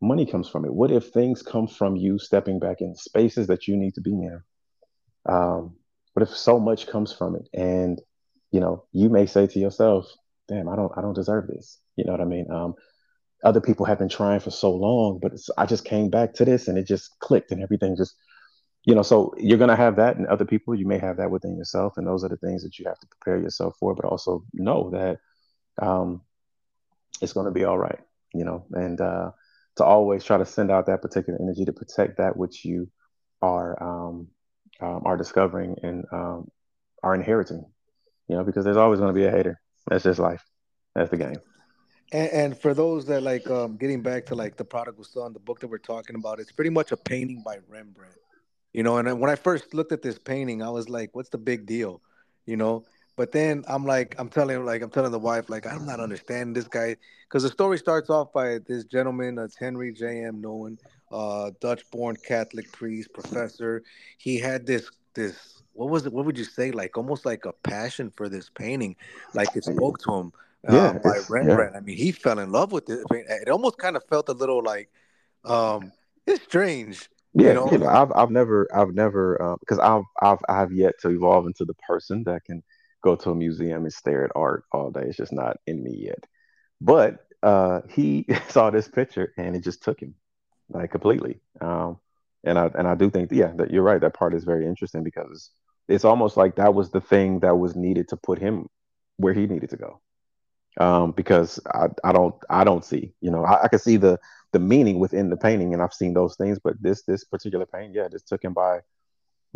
[0.00, 0.72] money comes from it?
[0.72, 4.12] What if things come from you stepping back in spaces that you need to be
[4.12, 4.40] in?
[5.26, 5.76] Um,
[6.12, 7.48] what if so much comes from it?
[7.52, 8.00] And,
[8.50, 10.06] you know, you may say to yourself,
[10.48, 11.78] damn, I don't, I don't deserve this.
[11.96, 12.50] You know what I mean?
[12.50, 12.74] Um,
[13.44, 16.68] other people have been trying for so long, but I just came back to this
[16.68, 18.14] and it just clicked and everything just
[18.86, 21.56] you know so you're to have that and other people you may have that within
[21.56, 24.42] yourself and those are the things that you have to prepare yourself for but also
[24.54, 25.18] know that
[25.84, 26.22] um,
[27.20, 27.98] it's to be all right
[28.32, 29.30] you know and uh,
[29.76, 32.88] to always try to send out that particular energy to protect that which you
[33.42, 34.28] are um,
[34.80, 36.50] um, are discovering and um,
[37.02, 37.64] are inheriting
[38.28, 40.44] you know because there's always going to be a hater that's just life
[40.94, 41.40] that's the game
[42.12, 45.40] And, and for those that like um, getting back to like the prodigal son, the
[45.40, 48.16] book that we're talking about, it's pretty much a painting by Rembrandt.
[48.72, 51.38] You know, and when I first looked at this painting, I was like, "What's the
[51.38, 52.02] big deal?"
[52.46, 52.84] You know.
[53.16, 56.52] But then I'm like, I'm telling like I'm telling the wife like I'm not understanding
[56.54, 56.96] this guy
[57.28, 60.24] because the story starts off by this gentleman, that's Henri J.
[60.24, 60.42] M.
[60.42, 60.78] Nouwen,
[61.10, 63.82] uh, Dutch-born Catholic priest, professor.
[64.18, 66.12] He had this this what was it?
[66.12, 66.70] What would you say?
[66.72, 68.96] Like almost like a passion for this painting,
[69.34, 70.32] like it spoke to him
[70.66, 71.76] uh, yeah by it's yeah Rembrandt.
[71.76, 73.00] I mean, he fell in love with it.
[73.10, 74.90] It almost kind of felt a little like
[75.44, 75.92] um,
[76.26, 80.04] it's strange, you Yeah, know, you know, I've I've never I've never uh, because I've
[80.22, 82.62] I've I've yet to evolve into the person that can
[83.06, 85.04] go to a museum and stare at art all day.
[85.06, 86.26] It's just not in me yet.
[86.80, 90.14] But uh, he saw this picture and it just took him
[90.68, 91.40] like completely.
[91.60, 91.98] Um,
[92.44, 94.00] and I and I do think yeah that you're right.
[94.00, 95.50] That part is very interesting because
[95.88, 98.68] it's almost like that was the thing that was needed to put him
[99.18, 100.00] where he needed to go
[100.78, 104.18] um, because I, I don't I don't see you know I, I can see the
[104.52, 107.94] the meaning within the painting and I've seen those things but this this particular painting
[107.94, 108.80] yeah just took him by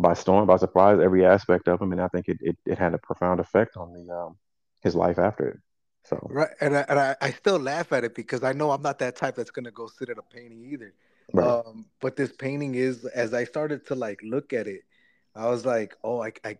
[0.01, 2.93] by storm by surprise every aspect of him and I think it it, it had
[2.93, 4.37] a profound effect on the um,
[4.81, 5.57] his life after it
[6.03, 6.49] so right.
[6.59, 9.15] And I, and I, I still laugh at it because I know I'm not that
[9.15, 10.93] type that's gonna go sit at a painting either.
[11.33, 14.81] right Um, but this painting is as I started to like look at it,
[15.35, 16.57] I was like, oh, I, I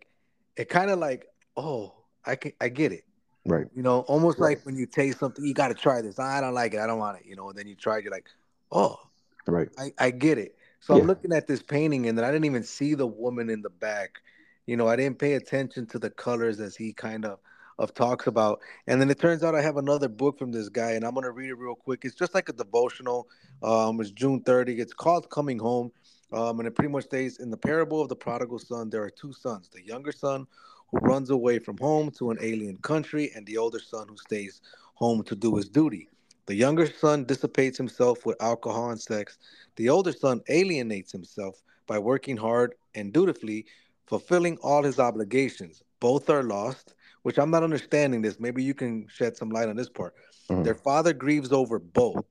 [0.56, 1.26] it kind of like,
[1.56, 1.92] oh,
[2.24, 3.04] I can I get it.
[3.44, 3.66] Right.
[3.74, 4.56] You know, almost Right.
[4.56, 6.18] like when you taste something, you got to try this.
[6.18, 6.80] I don't like it.
[6.80, 7.26] I don't want it.
[7.26, 8.04] You know, and then you try it.
[8.04, 8.28] You're like,
[8.70, 8.98] oh,
[9.46, 9.68] Right.
[9.76, 10.54] I, I get it.
[10.82, 13.62] So I'm looking at this painting and then I didn't even see the woman in
[13.62, 14.20] the back.
[14.66, 17.38] You know, I didn't pay attention to the colors as he kind of
[17.78, 18.60] of talks about.
[18.88, 21.30] And then it turns out I have another book from this guy and I'm gonna
[21.30, 22.04] read it real quick.
[22.04, 23.28] It's just like a devotional.
[23.62, 24.80] Um, it's June 30.
[24.80, 25.92] It's called Coming Home.
[26.32, 29.10] Um, and it pretty much states in the parable of the prodigal son, there are
[29.10, 30.48] two sons, the younger son
[30.90, 34.60] who runs away from home to an alien country, and the older son who stays
[34.94, 36.08] home to do his duty.
[36.46, 39.38] The younger son dissipates himself with alcohol and sex.
[39.76, 43.66] The older son alienates himself by working hard and dutifully,
[44.06, 45.82] fulfilling all his obligations.
[46.00, 48.38] Both are lost, which I'm not understanding this.
[48.40, 50.14] Maybe you can shed some light on this part.
[50.62, 52.22] Their hmm father grieves over both.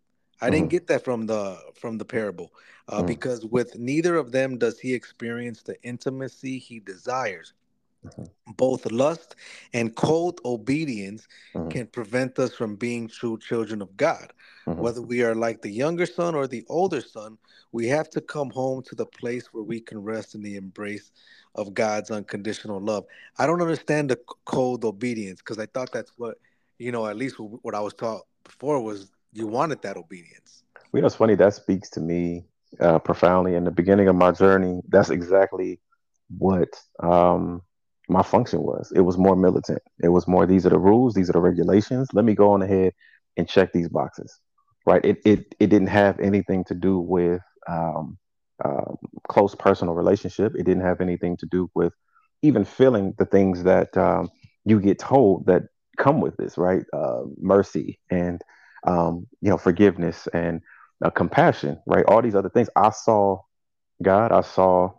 [0.42, 2.52] I didn't hmm get that from the from the parable,
[2.88, 7.54] uh, hmm because with neither of them does he experience the intimacy he desires.
[8.04, 8.24] Hmm
[8.58, 9.36] Both lust
[9.74, 14.34] and cold obedience hmm can prevent us from being true children of God.
[14.66, 17.38] hmm Whether we are like the younger son or the older son,
[17.72, 21.12] we have to come home to the place where we can rest in the embrace
[21.56, 23.06] of God's unconditional love.
[23.38, 26.38] I don't understand the cold obedience because I thought that's what,
[26.78, 30.64] you know, at least what I was taught before was you wanted that obedience.
[30.94, 31.36] You know, it's funny.
[31.36, 32.46] That speaks to me
[32.80, 33.56] uh, profoundly.
[33.56, 35.80] In the beginning of my journey, that's exactly
[36.38, 36.70] what
[37.02, 37.62] um,
[38.12, 38.92] my function was.
[38.94, 39.82] It was more militant.
[40.04, 40.46] It was more.
[40.46, 41.14] These are the rules.
[41.14, 42.10] These are the regulations.
[42.14, 42.94] Let me go on ahead
[43.38, 44.38] and check these boxes.
[44.86, 45.04] Right.
[45.06, 48.18] It it it didn't have anything to do with um,
[48.66, 48.98] um,
[49.30, 50.54] close personal relationship.
[50.56, 51.94] It didn't have anything to do with
[52.42, 54.30] even feeling the things that um,
[54.66, 55.64] you get told that
[55.98, 56.58] come with this.
[56.58, 56.84] Right.
[56.92, 58.42] Uh, mercy and
[58.86, 60.62] um, you know forgiveness and
[61.06, 61.80] uh, compassion.
[61.88, 62.04] Right.
[62.06, 62.70] All these other things.
[62.76, 63.40] I saw
[64.04, 64.34] God.
[64.34, 64.92] I saw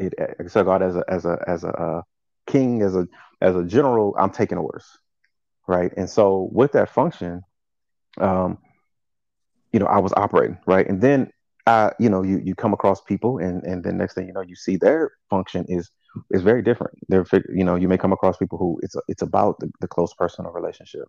[0.00, 0.14] it.
[0.18, 2.02] I saw God as a as a as a uh,
[2.46, 3.06] king, as a
[3.40, 4.14] as a general.
[4.18, 4.86] I'm taking orders,
[5.66, 5.92] right?
[5.96, 7.42] And so with that function,
[8.18, 8.58] um,
[9.72, 11.30] you know, I was operating right, and then
[11.66, 14.42] I, you know, you you come across people, and and then next thing you know,
[14.42, 15.90] you see their function is
[16.30, 16.94] is very different.
[17.08, 20.14] They're, you know, you may come across people who it's it's about the, the close
[20.14, 21.08] personal relationship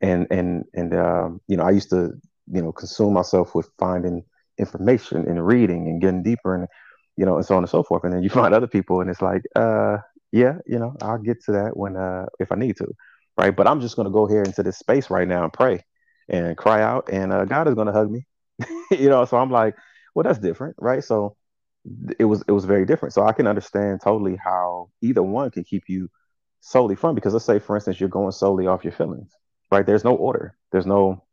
[0.00, 2.12] and and and um, you know I used to
[2.50, 4.24] you know consume myself with finding
[4.58, 6.68] information and reading and getting deeper and
[7.16, 9.10] you know and so on and so forth and then you find other people and
[9.10, 9.98] it's like uh
[10.32, 12.88] yeah you know I'll get to that when uh if I need to
[13.38, 13.54] right?
[13.54, 15.84] But I'm just to go here into this space right now and pray
[16.28, 18.26] and cry out and uh, God is to hug me
[18.90, 19.24] you know?
[19.24, 19.76] So I'm like
[20.14, 21.02] well that's different right?
[21.02, 21.36] So
[22.18, 23.14] it was it was very different.
[23.14, 26.08] So I can understand totally how either one can keep you
[26.60, 29.32] solely from because let's say for instance you're going solely off your feelings
[29.70, 29.86] right?
[29.86, 30.56] There's no order.
[30.72, 31.24] There's no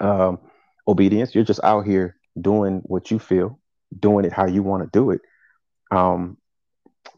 [0.00, 0.38] um,
[0.86, 1.34] obedience.
[1.34, 3.58] You're just out here doing what you feel
[3.98, 5.20] doing it how you want to do it.
[5.90, 6.36] Um,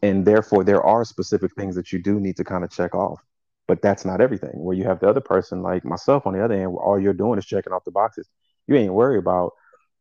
[0.03, 3.21] and therefore there are specific things that you do need to kind of check off
[3.67, 6.55] but that's not everything where you have the other person like myself on the other
[6.55, 8.29] end where all you're doing is checking off the boxes
[8.67, 9.53] you ain't worried about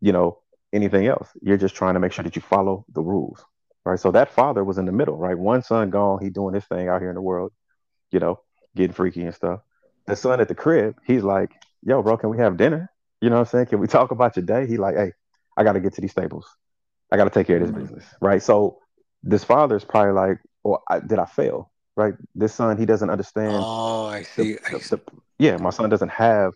[0.03, 0.39] you know
[0.75, 3.45] anything else you're just trying to make sure that you follow the rules
[3.87, 6.67] right so that father was in the middle right one son gone he doing his
[6.67, 7.53] thing out here in the world
[8.13, 8.41] you know,
[8.77, 9.61] getting freaky and stuff.
[10.07, 11.51] The son at the crib, he's like,
[11.83, 12.91] yo, bro, can we have dinner?
[13.23, 13.67] You know what I'm saying?
[13.69, 14.67] Can we talk about your day?
[14.67, 15.13] He like, hey,
[15.57, 16.47] I got to get to these stables.
[17.13, 17.81] I got to take care of this Mm.
[17.81, 18.43] business, right?
[18.43, 18.79] So
[19.23, 21.71] this father is probably like, well, I, did I fail?
[21.97, 22.15] Right?
[22.35, 24.59] This son, he doesn't understand Oh, I the, see.
[24.67, 24.91] I see.
[24.91, 25.03] the
[25.39, 26.53] yeah, my son doesn't have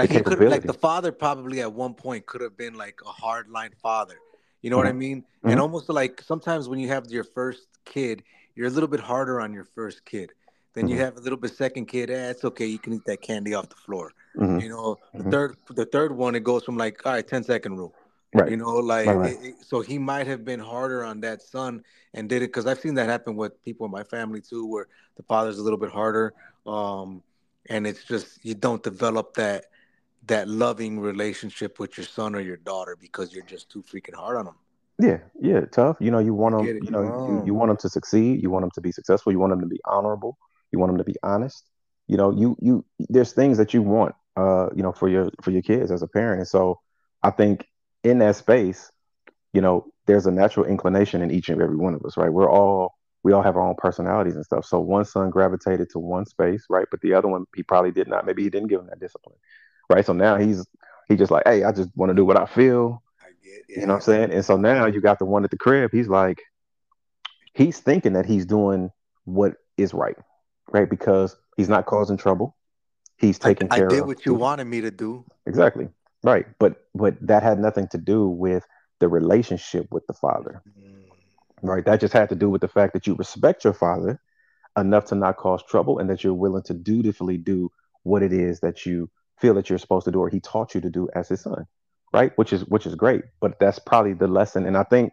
[0.00, 3.08] Like he could like the father probably at one point could have been like a
[3.10, 4.16] hard line father.
[4.62, 5.24] You know what I hmm mean?
[5.46, 8.22] And hmm almost like sometimes when you have your first kid,
[8.54, 10.32] you're a little bit harder on your first kid.
[10.74, 13.04] Then you hmm have a little bit second kid, eh, it's okay, you can eat
[13.06, 14.12] that candy off the floor.
[14.36, 17.42] hmm You know, the third the third one it goes from like, all right, 10
[17.42, 17.94] second rule.
[18.36, 19.36] Right, You know, like right, right.
[19.42, 21.82] it- so he might have been harder on that son
[22.14, 24.88] and did it because I've seen that happen with people in my family too, where
[25.16, 26.34] the father's a little bit harder.
[26.66, 27.22] Um,
[27.68, 29.66] and it's just you don't develop that
[30.26, 34.36] that loving relationship with your son or your daughter because you're just too freaking hard
[34.36, 34.56] on them.
[35.00, 35.96] Yeah, yeah, tough.
[36.00, 38.42] You know, you want them, you know, you, you want them to succeed.
[38.42, 39.32] You want them to be successful.
[39.32, 40.38] You want them to be honorable.
[40.72, 41.64] You want them to be honest.
[42.08, 45.50] You know, you you there's things that you want, uh, you know, for your for
[45.50, 46.40] your kids as a parent.
[46.40, 46.80] And so
[47.22, 47.66] I think
[48.04, 48.90] in that space,
[49.52, 52.32] you know, there's a natural inclination in each and every one of us, right?
[52.32, 52.94] We're all
[53.24, 54.64] we all have our own personalities and stuff.
[54.64, 56.86] So one son gravitated to one space, right?
[56.90, 58.24] But the other one, he probably did not.
[58.24, 59.36] Maybe he didn't give him that discipline,
[59.90, 60.06] right?
[60.06, 60.64] So now he's
[61.08, 63.86] he just like, hey, I just want to do what I feel I get you
[63.86, 64.32] know what I'm saying?
[64.32, 65.90] And so now you got the one at the crib.
[65.92, 66.40] He's like,
[67.54, 68.90] he's thinking that he's doing
[69.24, 70.16] what is right,
[70.70, 70.88] right?
[70.88, 72.56] Because he's not causing trouble.
[73.16, 74.38] He's I taking I care did of what you two.
[74.38, 75.24] wanted me to do.
[75.46, 75.88] Exactly.
[76.26, 76.46] Right.
[76.58, 78.66] But but that had nothing to do with
[78.98, 80.60] the relationship with the father.
[80.78, 81.04] Mm.
[81.62, 81.84] Right.
[81.84, 84.20] That just had to do with the fact that you respect your father
[84.76, 87.70] enough to not cause trouble and that you're willing to dutifully do
[88.02, 89.08] what it is that you
[89.38, 91.66] feel that you're supposed to do or he taught you to do as his son
[92.12, 95.12] right which is which is great but that's probably the lesson and i think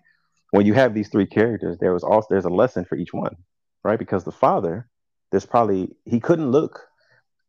[0.51, 3.35] when you have these three characters there was also there's a lesson for each one
[3.83, 4.87] right because the father
[5.31, 6.81] there's probably he couldn't look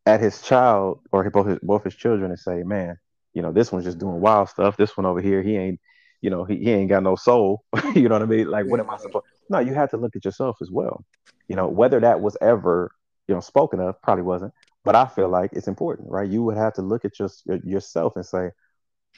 [0.07, 2.97] at his child or both his, both his children and say man
[3.35, 4.77] you know this one's just doing wild stuff.
[4.77, 5.81] This one over here he ain't
[6.21, 7.65] you know he, he ain't got no soul.
[7.95, 8.51] You know what i mean?
[8.51, 11.05] Like what am i supposed no you have to look at yourself as well.
[11.49, 12.93] You know whether that was ever
[13.29, 14.53] you know spoken of probably wasn't
[14.85, 16.29] but i feel like it's important right?
[16.29, 18.51] You would have to look at just your, yourself and say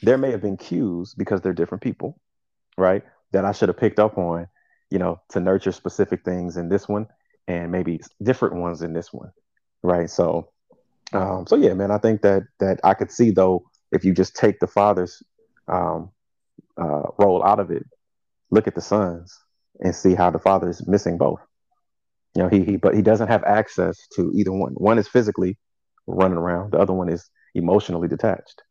[0.01, 2.19] there may have been cues because they're different people
[2.77, 4.47] right that i should have picked up on
[4.89, 7.07] you know to nurture specific things in this one
[7.47, 9.31] and maybe different ones in this one
[9.83, 10.09] right?
[10.09, 10.51] So
[11.13, 14.35] um so yeah man i think that that i could see though if you just
[14.35, 15.23] take the father's
[15.67, 16.09] um
[16.77, 17.85] uh role out of it
[18.51, 19.37] look at the sons
[19.79, 21.39] and see how the father is missing both
[22.35, 24.73] you know, he, he but he doesn't have access to either one.
[24.73, 25.57] One is physically
[26.05, 26.71] running around.
[26.73, 28.61] The other one is emotionally detached.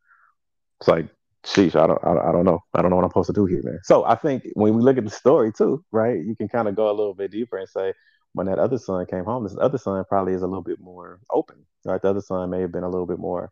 [0.81, 1.09] It's like,
[1.45, 2.61] sheesh, I don't, I, I don't know.
[2.75, 3.81] I don't know what I'm supposed to do here, man.
[3.83, 6.77] So I think when we look at the story too, right, you can kind of
[6.77, 7.93] go a little bit deeper and say,
[8.35, 11.19] when that other son came home, this other son probably is a little bit more
[11.33, 12.01] open, right?
[12.01, 13.51] The other son may have been a little bit more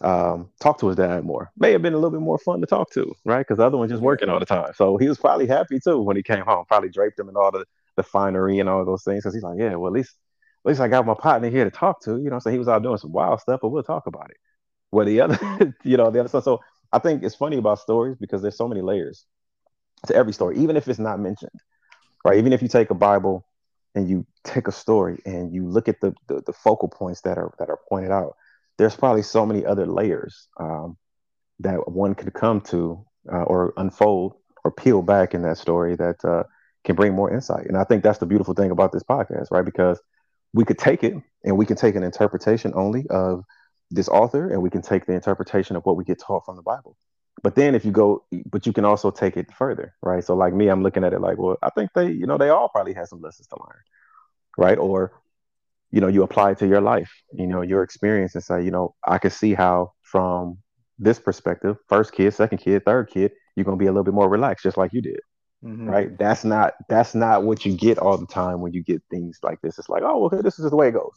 [0.00, 1.50] um, talk to his dad more.
[1.56, 3.40] May have been a little bit more fun to talk to, right?
[3.40, 4.72] Because the other one just working all the time.
[4.74, 6.64] So he was probably happy too when he came home.
[6.66, 7.64] Probably draped him in all the
[7.96, 10.14] the finery and all those things because he's like, yeah, well at least
[10.64, 12.18] at least I got my partner here to talk to.
[12.18, 14.36] You know, so he was out doing some wild stuff, but we'll talk about it.
[14.90, 16.44] Where the other, you know, the other stuff.
[16.44, 16.60] So
[16.92, 19.26] I think it's funny about stories because there's so many layers
[20.06, 21.60] to every story, even if it's not mentioned,
[22.24, 22.38] right?
[22.38, 23.46] Even if you take a Bible
[23.94, 27.38] and you take a story and you look at the the, the focal points that
[27.38, 28.36] are that are pointed out,
[28.78, 30.96] there's probably so many other layers um,
[31.60, 36.24] that one could come to uh, or unfold or peel back in that story that
[36.24, 36.42] uh,
[36.84, 37.66] can bring more insight.
[37.66, 39.64] And I think that's the beautiful thing about this podcast, right?
[39.64, 40.00] Because
[40.52, 41.14] we could take it
[41.44, 43.44] and we can take an interpretation only of
[43.90, 46.62] this author and we can take the interpretation of what we get taught from the
[46.62, 46.96] Bible.
[47.42, 50.24] But then if you go, but you can also take it further, right?
[50.24, 52.48] So like me, I'm looking at it like, well, I think they, you know, they
[52.48, 53.82] all probably have some lessons to learn,
[54.56, 54.78] right?
[54.78, 55.12] Or,
[55.94, 58.70] you know, you apply it to your life, you know, your experience and say, you
[58.70, 60.58] know, I can see how from
[60.98, 64.14] this perspective, first kid, second kid, third kid, you're going to be a little bit
[64.14, 65.20] more relaxed, just like you did
[65.64, 65.88] mm-hmm.
[65.88, 66.18] right?
[66.18, 69.60] That's not that's not what you get all the time when you get things like
[69.62, 69.78] this.
[69.78, 71.14] It's like, oh, okay, this is the way it goes.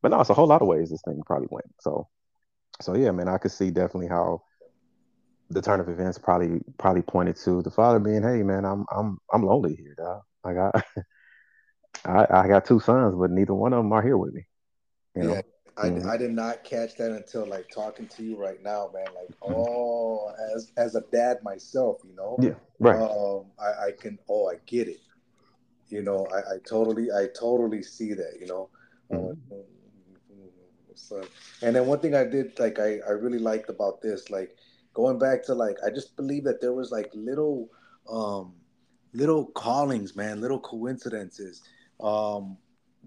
[0.00, 1.72] But no, it's a whole lot of ways this thing probably went.
[1.80, 2.08] So,
[2.80, 4.42] so yeah, man, I could see definitely how
[5.50, 9.18] the turn of events probably probably pointed to the father being, hey, man, I'm I'm
[9.32, 10.22] I'm lonely here, dog.
[10.44, 10.84] like I got
[12.04, 14.46] I, I got two sons, but neither one of them are here with me.
[15.14, 15.34] You know?
[15.34, 15.42] Yeah,
[15.76, 16.08] I, mm-hmm.
[16.08, 19.06] I did not catch that until like talking to you right now, man.
[19.14, 19.54] Like, mm-hmm.
[19.54, 22.96] oh, as as a dad myself, you know, yeah, right.
[22.96, 25.00] Um, I, I can, oh, I get it.
[25.88, 28.38] You know, I, I totally, I totally see that.
[28.40, 28.70] You know,
[29.10, 29.54] mm-hmm.
[30.94, 31.22] so,
[31.62, 34.56] and then one thing I did, like, I I really liked about this, like,
[34.94, 37.70] going back to like, I just believe that there was like little,
[38.10, 38.52] um,
[39.14, 41.62] little callings, man, little coincidences,
[42.02, 42.56] um,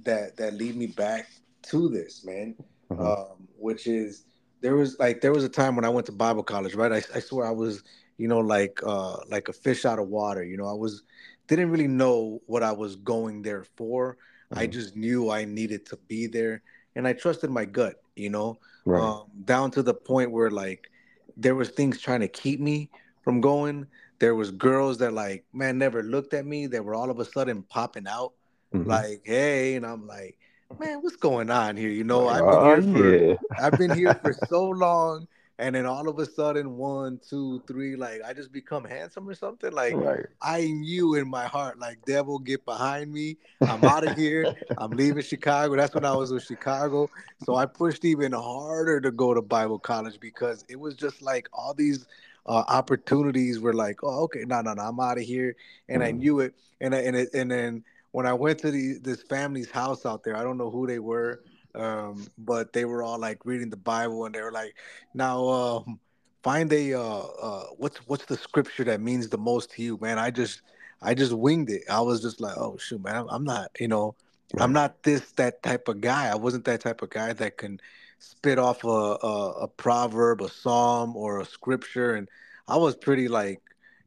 [0.04, 1.28] that that lead me back
[1.64, 2.56] to this, man.
[2.92, 3.14] Uh-huh.
[3.14, 4.26] Um, which is
[4.62, 6.92] there was like there was a time when I went to Bible college, right?
[6.92, 7.84] I, I swear I was,
[8.18, 10.44] you know, like uh like a fish out of water.
[10.44, 11.04] You know, I was
[11.48, 14.18] didn't really know what I was going there for.
[14.52, 14.68] I uh-huh.
[14.68, 16.62] just knew I needed to be there,
[16.96, 18.02] and I trusted my gut.
[18.16, 19.02] You know, right.
[19.02, 20.90] um, down to the point where like
[21.38, 22.90] there was things trying to keep me
[23.24, 23.88] from going.
[24.20, 26.68] There was girls that like man never looked at me.
[26.68, 28.34] That were all of a sudden popping out,
[28.82, 28.90] mm-hmm.
[28.90, 30.38] like hey, and I'm like
[30.80, 31.90] man, what's going on here?
[31.90, 36.10] You know, I've been here for I've been here for so long, and then all
[36.10, 39.72] of a sudden, one, two, three, like I just become handsome or something.
[39.72, 40.26] Like right.
[40.42, 43.38] I knew in my heart, like devil, get behind me.
[43.62, 44.54] I'm out of here.
[44.78, 45.76] I'm leaving Chicago.
[45.76, 47.10] That's when I was in Chicago.
[47.46, 51.48] So I pushed even harder to go to Bible college because it was just like
[51.54, 52.06] all these
[52.48, 55.56] uh, opportunities were like, oh, okay, no, no, no, I'm out of here,
[55.90, 56.06] and mm.
[56.06, 57.84] I knew it, and and it, and then
[58.16, 61.00] when I went to the, this family's house out there, I don't know who they
[61.00, 61.42] were,
[61.76, 64.74] um, but they were all like reading the Bible, and they were like,
[65.14, 66.00] "Now, um,
[66.42, 70.18] find a uh, uh, what's what's the scripture that means the most to you, man?"
[70.18, 70.62] I just
[71.02, 71.84] I just winged it.
[71.90, 74.16] I was just like, "Oh shoot, man, I'm, I'm not, you know.
[74.58, 76.30] I'm not this that type of guy.
[76.32, 77.82] I wasn't that type of guy that can
[78.20, 82.30] spit off a, a, a proverb, a psalm, or a scripture." And
[82.70, 83.60] I was pretty like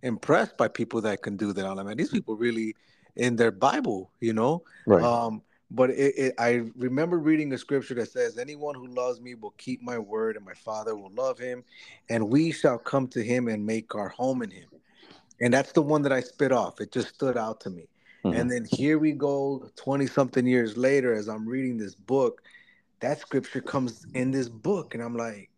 [0.03, 1.67] impressed by people that can do that.
[1.67, 2.75] I'm like, man, these people really
[3.19, 4.63] in their Bible, you know.
[4.87, 5.03] Right.
[5.03, 9.35] Um, but it, it, I remember reading a scripture that says, "Anyone who loves me
[9.35, 11.63] will keep my word, and my Father will love him,
[12.09, 14.69] and we shall come to him and make our home in him."
[15.41, 16.81] And that's the one that I spit off.
[16.81, 17.89] It just stood out to me.
[18.25, 18.41] Mm-hmm.
[18.41, 22.43] And then here we go 20 something years later as I'm reading this book,
[23.01, 24.95] that scripture comes in this book.
[24.95, 25.51] And I'm like,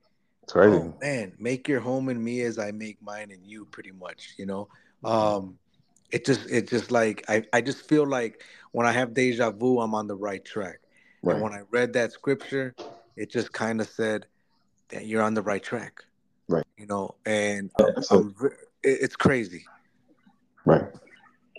[0.54, 4.34] oh man, make your home in me as I make mine in you, pretty much,
[4.36, 4.68] you know?
[5.02, 5.58] Um,
[6.12, 8.42] it just, it just like, I, I just feel like
[8.72, 10.80] when I have deja vu, I'm on the right track.
[11.22, 11.34] Right.
[11.34, 12.74] And when I read that scripture,
[13.16, 14.26] it just kind of said
[14.88, 16.04] that you're on the right track.
[16.48, 16.64] Right.
[16.76, 17.70] You know, and
[18.10, 18.34] um,
[18.82, 19.64] it's crazy.
[20.64, 20.84] Right.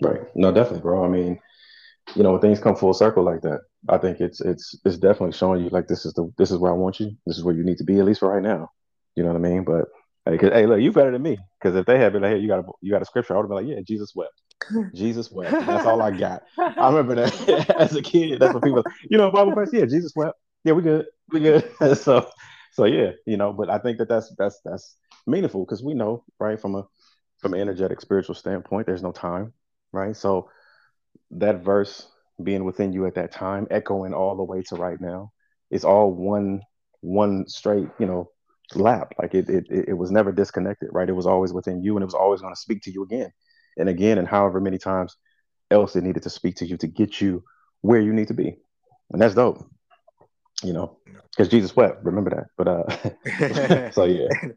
[0.02, 0.20] Right.
[0.34, 1.04] No, definitely, bro.
[1.04, 1.38] I mean,
[2.14, 5.32] you know, when things come full circle like that, I think it's it's it's definitely
[5.32, 7.16] showing you like this is the this is where I want you.
[7.26, 8.70] This is where you need to be at least for right now.
[9.14, 9.64] You know what I mean?
[9.64, 9.86] But
[10.24, 11.38] hey, hey look, you better than me.
[11.58, 13.36] Because if they had been like, hey, you got a you got a scripture, I
[13.38, 14.32] would have been like, yeah, Jesus wept.
[14.94, 15.66] Jesus wept.
[15.66, 16.42] That's all I got.
[16.58, 18.40] I remember that as a kid.
[18.40, 19.70] That's what people, you know, Bible verse.
[19.72, 20.38] Yeah, Jesus wept.
[20.64, 21.06] Yeah, we good.
[21.30, 21.70] We good.
[21.96, 22.30] so,
[22.72, 23.52] so yeah, you know.
[23.52, 24.96] But I think that that's that's that's
[25.26, 26.86] meaningful because we know, right, from a
[27.38, 29.52] from an energetic spiritual standpoint, there's no time,
[29.92, 30.16] right?
[30.16, 30.48] So
[31.32, 32.08] that verse
[32.42, 35.32] being within you at that time, echoing all the way to right now,
[35.70, 36.62] it's all one
[37.00, 38.30] one straight, you know,
[38.76, 39.14] lap.
[39.20, 41.08] Like it it it was never disconnected, right?
[41.08, 43.32] It was always within you, and it was always going to speak to you again
[43.76, 45.16] and again, and however many times
[45.70, 47.42] else it needed to speak to you to get you
[47.80, 48.56] where you need to be,
[49.10, 49.66] and that's dope.
[50.62, 50.98] You know,
[51.30, 52.04] because Jesus wept.
[52.04, 52.46] Remember that.
[52.56, 54.28] But uh, so yeah.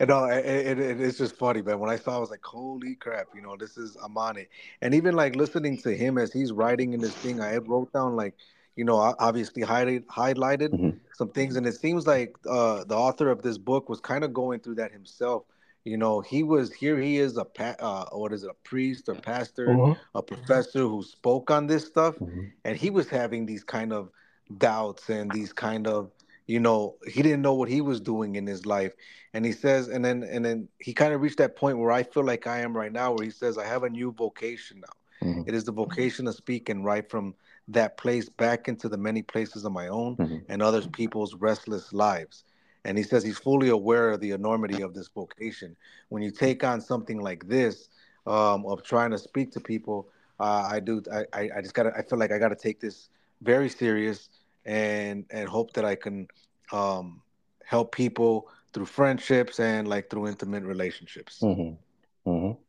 [0.00, 1.78] And no, it, it, it's just funny, man.
[1.78, 4.48] When I saw, I was like, "Holy crap!" You know, this is I'm on it.
[4.80, 8.16] And even like listening to him as he's writing in this thing, I wrote down
[8.16, 8.34] like,
[8.80, 10.96] you know, obviously highlighted highlighted mm-hmm.
[11.12, 14.32] some things, and it seems like uh, the author of this book was kind of
[14.32, 15.42] going through that himself.
[15.84, 16.98] You know, he was here.
[16.98, 18.48] He is a pa- uh, what is it?
[18.48, 20.00] A priest or pastor, mm-hmm.
[20.14, 22.44] a professor who spoke on this stuff, mm-hmm.
[22.64, 24.08] and he was having these kind of
[24.56, 26.10] doubts and these kind of
[26.46, 28.92] you know he didn't know what he was doing in his life
[29.34, 32.02] and he says and then and then he kind of reached that point where i
[32.02, 35.28] feel like i am right now where he says i have a new vocation now
[35.28, 35.42] mm-hmm.
[35.46, 37.32] it is the vocation to speak and write from
[37.68, 40.38] that place back into the many places of my own mm-hmm.
[40.48, 42.44] and other people's restless lives
[42.84, 45.76] and he says he's fully aware of the enormity of this vocation
[46.08, 47.88] when you take on something like this
[48.26, 50.08] um, of trying to speak to people
[50.40, 51.02] uh, i do
[51.32, 53.08] I, I just gotta i feel like i gotta take this
[53.42, 54.28] very serious
[54.64, 56.28] and and hope that I can
[56.72, 57.22] um,
[57.64, 61.40] help people through friendships and like through intimate relationships.
[61.42, 62.30] Mm-hmm.
[62.30, 62.60] Mm-hmm.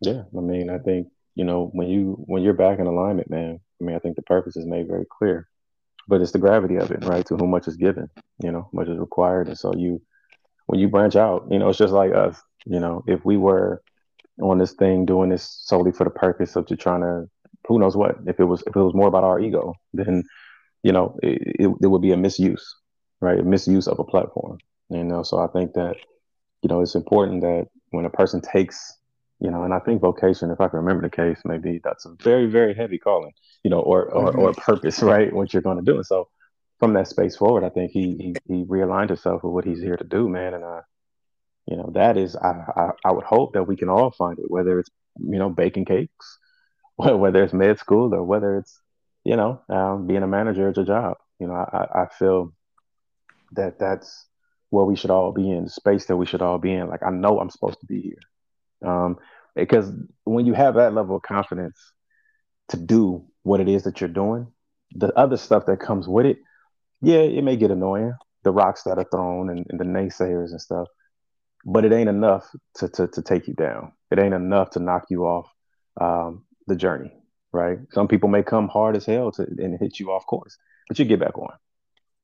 [0.00, 3.60] Yeah, I mean, I think you know when you when you're back in alignment, man.
[3.82, 5.48] I mean, I think the purpose is made very clear,
[6.08, 7.26] but it's the gravity of it, right?
[7.26, 8.08] To whom much is given,
[8.42, 10.00] you know, much is required, and so you
[10.66, 12.40] when you branch out, you know, it's just like us.
[12.64, 13.82] You know, if we were
[14.40, 17.28] on this thing doing this solely for the purpose of just trying to,
[17.66, 18.16] who knows what?
[18.26, 20.24] If it was if it was more about our ego, then
[20.82, 22.76] you know, it, it, it, would be a misuse,
[23.20, 23.38] right?
[23.38, 24.58] A misuse of a platform.
[24.90, 25.96] You know, so I think that,
[26.62, 28.98] you know, it's important that when a person takes,
[29.42, 32.14] you know, and I think vocation, if I can remember the case, maybe that's a
[32.22, 33.32] very, very heavy calling,
[33.64, 34.38] you know, or or, mm-hmm.
[34.38, 35.32] or purpose, right?
[35.32, 35.96] What you're going to do.
[35.96, 36.28] And so
[36.78, 39.96] from that space forward, I think he he, he realigned himself with what he's here
[39.96, 40.54] to do, man.
[40.54, 40.82] And uh,
[41.66, 44.50] you know, that is I, I I would hope that we can all find it,
[44.50, 46.38] whether it's you know baking cakes,
[46.96, 48.80] whether it's med school or whether it's
[49.24, 51.16] you know, um, being a manager is a job.
[51.38, 52.52] You know, I, I feel
[53.52, 54.26] that that's
[54.70, 56.88] where we should all be in, the space that we should all be in.
[56.88, 58.90] Like, I know I'm supposed to be here.
[58.90, 59.18] Um,
[59.54, 59.90] because
[60.24, 61.78] when you have that level of confidence
[62.68, 64.46] to do what it is that you're doing,
[64.92, 66.38] the other stuff that comes with it,
[67.00, 68.14] yeah, it may get annoying.
[68.44, 70.88] The rocks that are thrown and, and the naysayers and stuff,
[71.64, 72.44] but it ain't enough
[72.76, 73.92] to, to, to take you down.
[74.10, 75.48] It ain't enough to knock you off
[76.00, 77.12] um, the journey
[77.52, 77.78] right?
[77.92, 80.56] Some people may come hard as hell to and hit you off course,
[80.88, 81.52] but you get back on,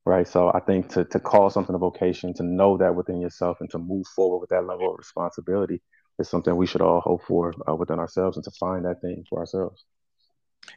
[0.04, 0.26] right?
[0.26, 3.70] So I think to to call something a vocation, to know that within yourself, and
[3.70, 5.82] to move forward with that level of responsibility
[6.18, 9.24] is something we should all hope for uh, within ourselves, and to find that thing
[9.28, 9.84] for ourselves.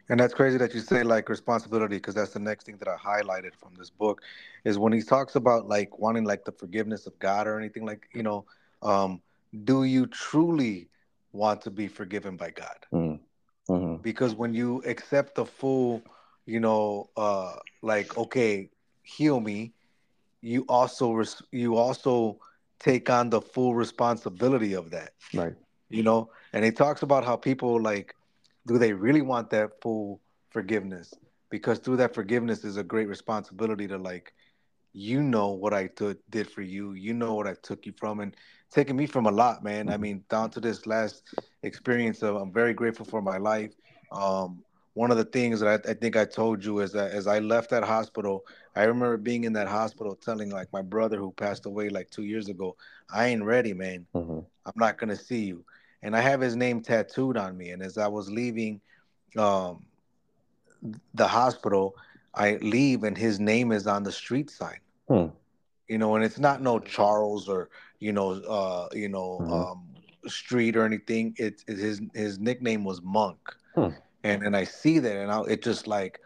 [0.10, 2.96] And that's crazy that you say like responsibility because that's the next thing that I
[2.96, 4.22] highlighted from this book
[4.64, 8.08] is when he talks about like wanting like the forgiveness of God or anything like
[8.14, 8.46] you know,
[8.82, 9.22] um,
[9.64, 10.88] do you truly
[11.34, 12.78] want to be forgiven by God?
[12.94, 13.20] Mm
[13.72, 14.02] mm-hmm.
[14.02, 16.02] because when you accept the full
[16.46, 18.70] you know uh like okay
[19.04, 19.72] heal me
[20.42, 22.40] you also res- you also
[22.82, 25.56] take on the full responsibility of that right
[25.90, 28.16] you know and he talks about how people like
[28.68, 30.20] do they really want that full
[30.50, 31.14] forgiveness
[31.50, 34.34] because through that forgiveness is a great responsibility to like
[34.94, 35.90] you know what I
[36.30, 36.94] did for you.
[36.94, 38.36] You know what I took you from, and
[38.70, 39.90] taking me from a lot, man.
[39.90, 40.02] I mm-hmm.
[40.02, 41.24] mean, down to this last
[41.64, 43.72] experience, of, I'm very grateful for my life.
[44.12, 44.64] Um,
[44.94, 47.40] one of the things that I, I, think I told you is that as I
[47.40, 48.44] left that hospital,
[48.76, 52.24] I remember being in that hospital telling like my brother who passed away like two
[52.24, 52.76] years ago,
[53.14, 54.08] I ain't ready, man.
[54.16, 54.40] Mm-hmm.
[54.66, 55.66] I'm not gonna see you.
[56.02, 57.70] And I have his name tattooed on me.
[57.72, 58.82] And as I was leaving,
[59.38, 59.86] um,
[61.14, 61.96] the hospital,
[62.34, 64.80] I leave and his name is on the street sign.
[65.08, 65.28] Hmm.
[65.88, 67.70] You know, and it's not no Charles or
[68.00, 69.52] you know, uh, you know, Mhm.
[69.52, 69.96] um,
[70.28, 71.34] street or anything.
[71.38, 73.40] It's it, his his nickname was Monk,
[73.76, 73.90] Hmm.
[74.24, 76.20] and and I see that, and I, it just like,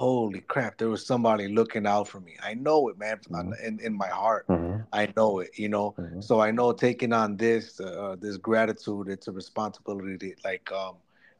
[0.00, 2.34] holy crap, there was somebody looking out for me.
[2.42, 3.52] I know it, man, Mhm.
[3.66, 4.46] in in my heart.
[4.48, 4.84] Mhm.
[4.92, 5.94] I know it, you know.
[5.98, 6.22] Mhm.
[6.22, 10.34] So I know taking on this, uh, this gratitude, it's a responsibility.
[10.44, 10.96] Like, um,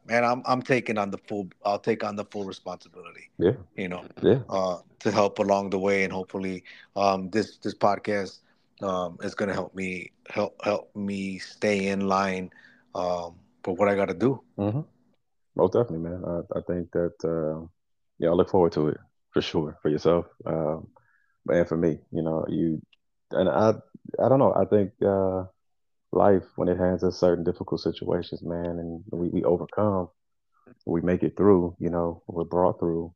[0.09, 1.47] man, I'm I'm taking on the full.
[1.65, 3.29] I'll take on the full responsibility.
[3.37, 3.57] Yeah.
[3.75, 4.41] You know, Yeah.
[4.49, 6.63] uh, to help along the way, and hopefully,
[6.95, 8.39] um, this this podcast
[8.81, 12.51] um, is going to help me help help me stay in line
[12.95, 14.41] um, for what I got to do.
[14.57, 14.85] Mhm.
[15.55, 16.23] Most definitely, man.
[16.25, 17.65] I, I think that uh,
[18.21, 18.97] yeah, I look forward to it
[19.31, 20.87] for sure for yourself, um,
[21.49, 21.99] and for me.
[22.11, 22.81] You know, you
[23.31, 23.73] and I.
[24.23, 24.53] I don't know.
[24.53, 25.45] I think uh,
[26.11, 30.09] life when it hands us certain difficult situations, man, and we, we overcome,
[30.85, 31.75] we make it through.
[31.79, 33.13] You know, we're brought through.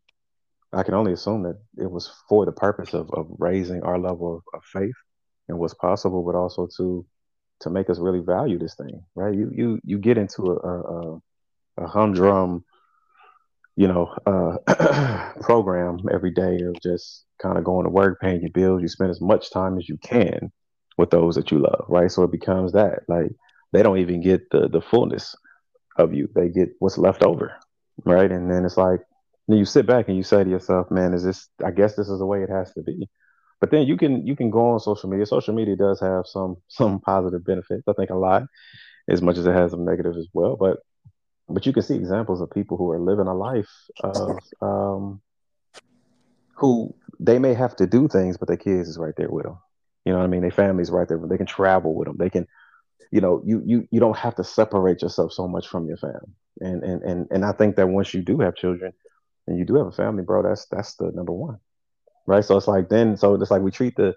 [0.73, 4.37] I can only assume that it was for the purpose of, of raising our level
[4.37, 4.95] of, of faith
[5.47, 7.05] and what's possible, but also to
[7.61, 9.35] to make us really value this thing, right?
[9.35, 11.21] You you you get into a a,
[11.83, 12.65] a humdrum,
[13.75, 18.51] you know, uh, program every day of just kind of going to work, paying your
[18.51, 18.81] bills.
[18.81, 20.51] You spend as much time as you can
[20.97, 22.11] with those that you love, right?
[22.11, 23.31] So it becomes that like
[23.73, 25.35] they don't even get the the fullness
[25.97, 27.55] of you; they get what's left over,
[28.05, 28.31] right?
[28.31, 29.01] And then it's like
[29.47, 31.49] then you sit back and you say to yourself, "Man, is this?
[31.63, 33.09] I guess this is the way it has to be."
[33.61, 35.25] But then you can you can go on social media.
[35.25, 37.83] Social media does have some some positive benefits.
[37.87, 38.43] I think a lot,
[39.09, 40.55] as much as it has some negative as well.
[40.57, 40.77] But
[41.47, 43.69] but you can see examples of people who are living a life
[44.03, 45.21] of um,
[46.55, 49.57] who they may have to do things, but their kids is right there with them.
[50.05, 50.41] You know what I mean?
[50.41, 51.19] Their family's right there.
[51.27, 52.17] They can travel with them.
[52.17, 52.47] They can,
[53.11, 56.33] you know, you you you don't have to separate yourself so much from your family.
[56.61, 58.93] And and and and I think that once you do have children
[59.47, 61.57] and you do have a family, bro, that's that's the number one,
[62.25, 62.43] right?
[62.45, 64.15] So it's like then, so it's like we treat the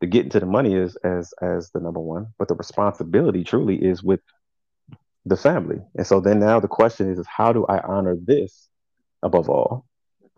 [0.00, 3.76] the getting to the money as as as the number one, but the responsibility truly
[3.76, 4.20] is with
[5.28, 5.78] the family.
[5.96, 8.68] And so then now the question is, is how do I honor this
[9.22, 9.84] above all?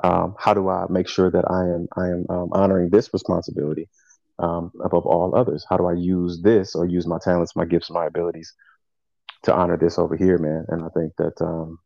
[0.02, 3.88] Um, how do I make sure that I am I am um, honoring this responsibility
[4.38, 5.64] um, above all others?
[5.68, 8.54] How do I use this or use my talents, my gifts, my abilities
[9.42, 10.64] to honor this over here, man?
[10.68, 11.78] And I think that um,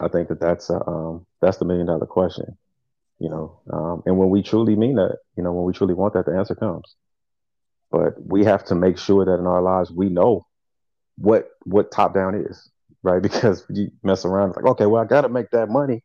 [0.00, 2.56] I think that that's uh, um, that's the million dollar question,
[3.18, 3.60] you know.
[3.72, 6.36] Um, and when we truly mean that, you know, when we truly want that, the
[6.36, 6.94] answer comes.
[7.90, 10.46] But we have to make sure that in our lives we know
[11.18, 12.70] what what top down is,
[13.02, 13.22] right?
[13.22, 16.02] Because you mess around, it's like, okay, well, I got to make that money.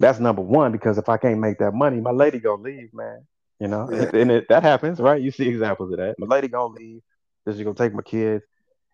[0.00, 3.26] That's number one because if I can't make that money, my lady gonna leave, man.
[3.58, 4.10] You know, Yeah.
[4.14, 5.20] and it, that happens, right?
[5.20, 6.16] You see examples of that.
[6.18, 7.00] My lady gonna leave.
[7.44, 8.44] Then she gonna take my kids,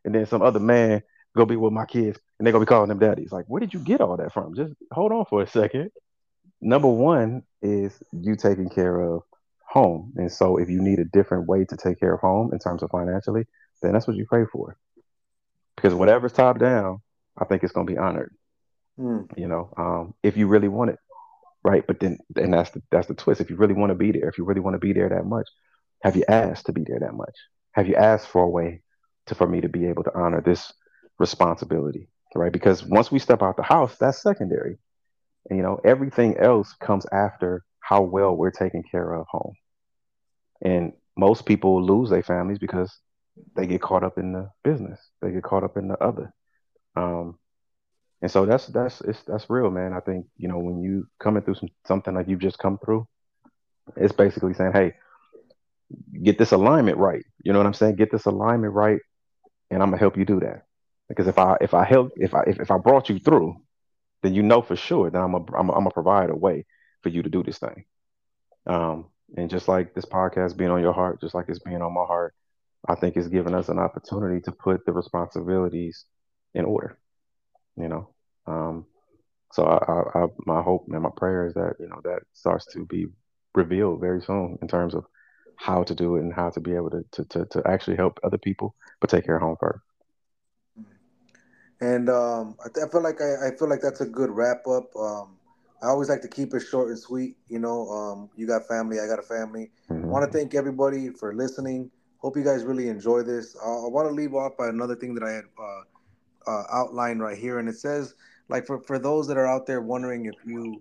[0.05, 1.03] and then some other man
[1.37, 3.33] gonna be with my kids, and they gonna be calling them daddies.
[3.33, 4.55] Like, where did you get all that from?
[4.55, 5.91] Just hold on for a second.
[6.63, 9.23] Number one is you taking care of
[9.69, 12.59] home, and so if you need a different way to take care of home in
[12.59, 13.45] terms of financially,
[13.83, 14.79] then that's what you pray for
[15.77, 17.01] because whatever's top down,
[17.39, 18.35] I think it's going to be honored.
[18.99, 19.27] Mm.
[19.37, 20.99] You know, um, if you really want it,
[21.65, 21.85] right?
[21.87, 23.41] But then, and that's the that's the twist.
[23.41, 25.27] If you really want to be there, if you really want to be there that
[25.27, 25.49] much,
[26.03, 27.35] have you asked to be there that much?
[27.73, 28.83] Have you asked for a way
[29.27, 30.73] to for me to be able to honor this
[31.19, 32.53] responsibility, right?
[32.53, 34.79] Because once we step out the house, that's secondary.
[35.49, 39.55] And, you know, everything else comes after how well we're taking care of home.
[40.63, 42.99] And most people lose their families because
[43.57, 45.01] they get caught up in the business.
[45.21, 46.33] They get caught up in the other.
[46.97, 47.39] Um,
[48.23, 49.93] and so that's that's it's that's real, man.
[49.93, 53.07] I think you know when you coming through some, something like you've just come through,
[53.97, 54.95] it's basically saying, hey,
[56.23, 57.25] get this alignment right.
[57.43, 57.97] You know what I'm saying?
[57.97, 59.01] Get this alignment right,
[59.71, 60.63] and I'm gonna help you do that.
[61.09, 63.57] Because if I if I help if I if, if I brought you through,
[64.23, 66.65] then you know for sure that I'm a I'm a, I'm a provide a way
[67.03, 67.85] for you to do this thing.
[68.67, 69.07] Um,
[69.37, 72.05] and just like this podcast being on your heart, just like it's being on my
[72.05, 72.35] heart,
[72.89, 76.05] I think it's given us an opportunity to put the responsibilities
[76.55, 76.99] in order.
[77.77, 78.09] You know,
[78.47, 78.87] um,
[79.53, 82.67] so I, I, I, my hope and my prayer is that you know that starts
[82.73, 83.07] to be
[83.55, 85.05] revealed very soon in terms of
[85.57, 88.19] how to do it and how to be able to to, to, to actually help
[88.25, 89.83] other people, but take care of home first.
[91.81, 94.67] And um, I, th- I feel like I, I feel like that's a good wrap
[94.67, 94.95] up.
[94.97, 95.39] Um,
[95.83, 97.37] I always like to keep it short and sweet.
[97.49, 99.71] You know, um, you got family, I got a family.
[100.03, 101.91] I hmm want to thank everybody for listening.
[102.25, 103.55] Hope you guys really enjoy this.
[103.63, 107.21] I, I want to leave off by another thing that I had uh, uh, outlined
[107.21, 108.15] right here, and it says
[108.49, 110.81] like for for those that are out there wondering if you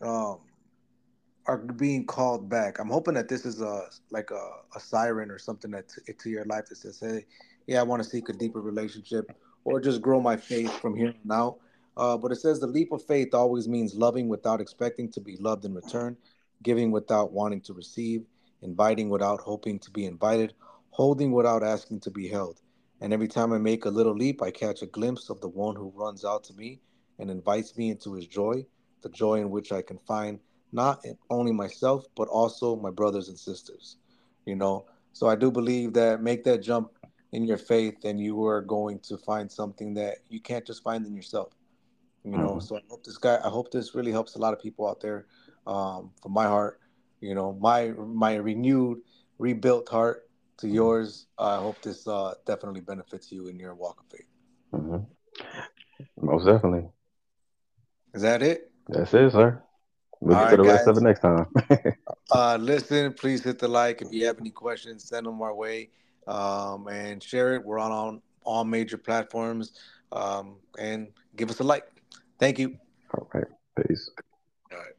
[0.00, 0.38] um,
[1.46, 2.78] are being called back.
[2.78, 6.30] I'm hoping that this is a like a, a siren or something that to, to
[6.30, 7.26] your life that says, "Hey,
[7.66, 9.28] yeah, I want to seek a deeper relationship
[9.64, 11.58] or just grow my faith from here on out."
[11.96, 15.36] Uh, but it says the leap of faith always means loving without expecting to be
[15.38, 16.16] loved in return,
[16.62, 18.24] giving without wanting to receive,
[18.62, 20.54] inviting without hoping to be invited,
[20.96, 22.62] holding without asking to be held.
[23.02, 25.76] And every time I make a little leap, I catch a glimpse of the one
[25.76, 26.80] who runs out to me
[27.18, 28.64] and invites me into his joy,
[29.02, 30.40] the joy in which I can find
[30.72, 33.98] not only myself, but also my brothers and sisters.
[34.46, 36.92] You know, so I do believe that make that jump
[37.32, 41.04] in your faith and you are going to find something that you can't just find
[41.04, 41.52] in yourself.
[42.24, 42.60] You know, mm-hmm.
[42.60, 45.02] so I hope this guy, I hope this really helps a lot of people out
[45.02, 45.26] there.
[45.66, 46.80] Um, from my heart,
[47.20, 49.00] you know, my my renewed,
[49.38, 50.25] rebuilt heart
[50.58, 51.26] to yours.
[51.38, 54.28] I hope this uh, definitely benefits you in your walk of faith.
[54.72, 56.26] Mm-hmm.
[56.26, 56.88] Most definitely.
[58.14, 58.70] Is that it?
[58.88, 59.62] That's it, sir.
[60.20, 60.66] We'll get the guys.
[60.66, 61.46] rest of it next time.
[62.30, 64.00] uh, listen, please hit the like.
[64.00, 65.90] If you have any questions, send them our way
[66.26, 67.64] um, and share it.
[67.64, 69.72] We're on, all major platforms
[70.12, 71.84] um, and give us a like.
[72.38, 72.78] Thank you.
[73.14, 73.44] All right.
[73.76, 74.10] Peace.
[74.72, 74.92] All right.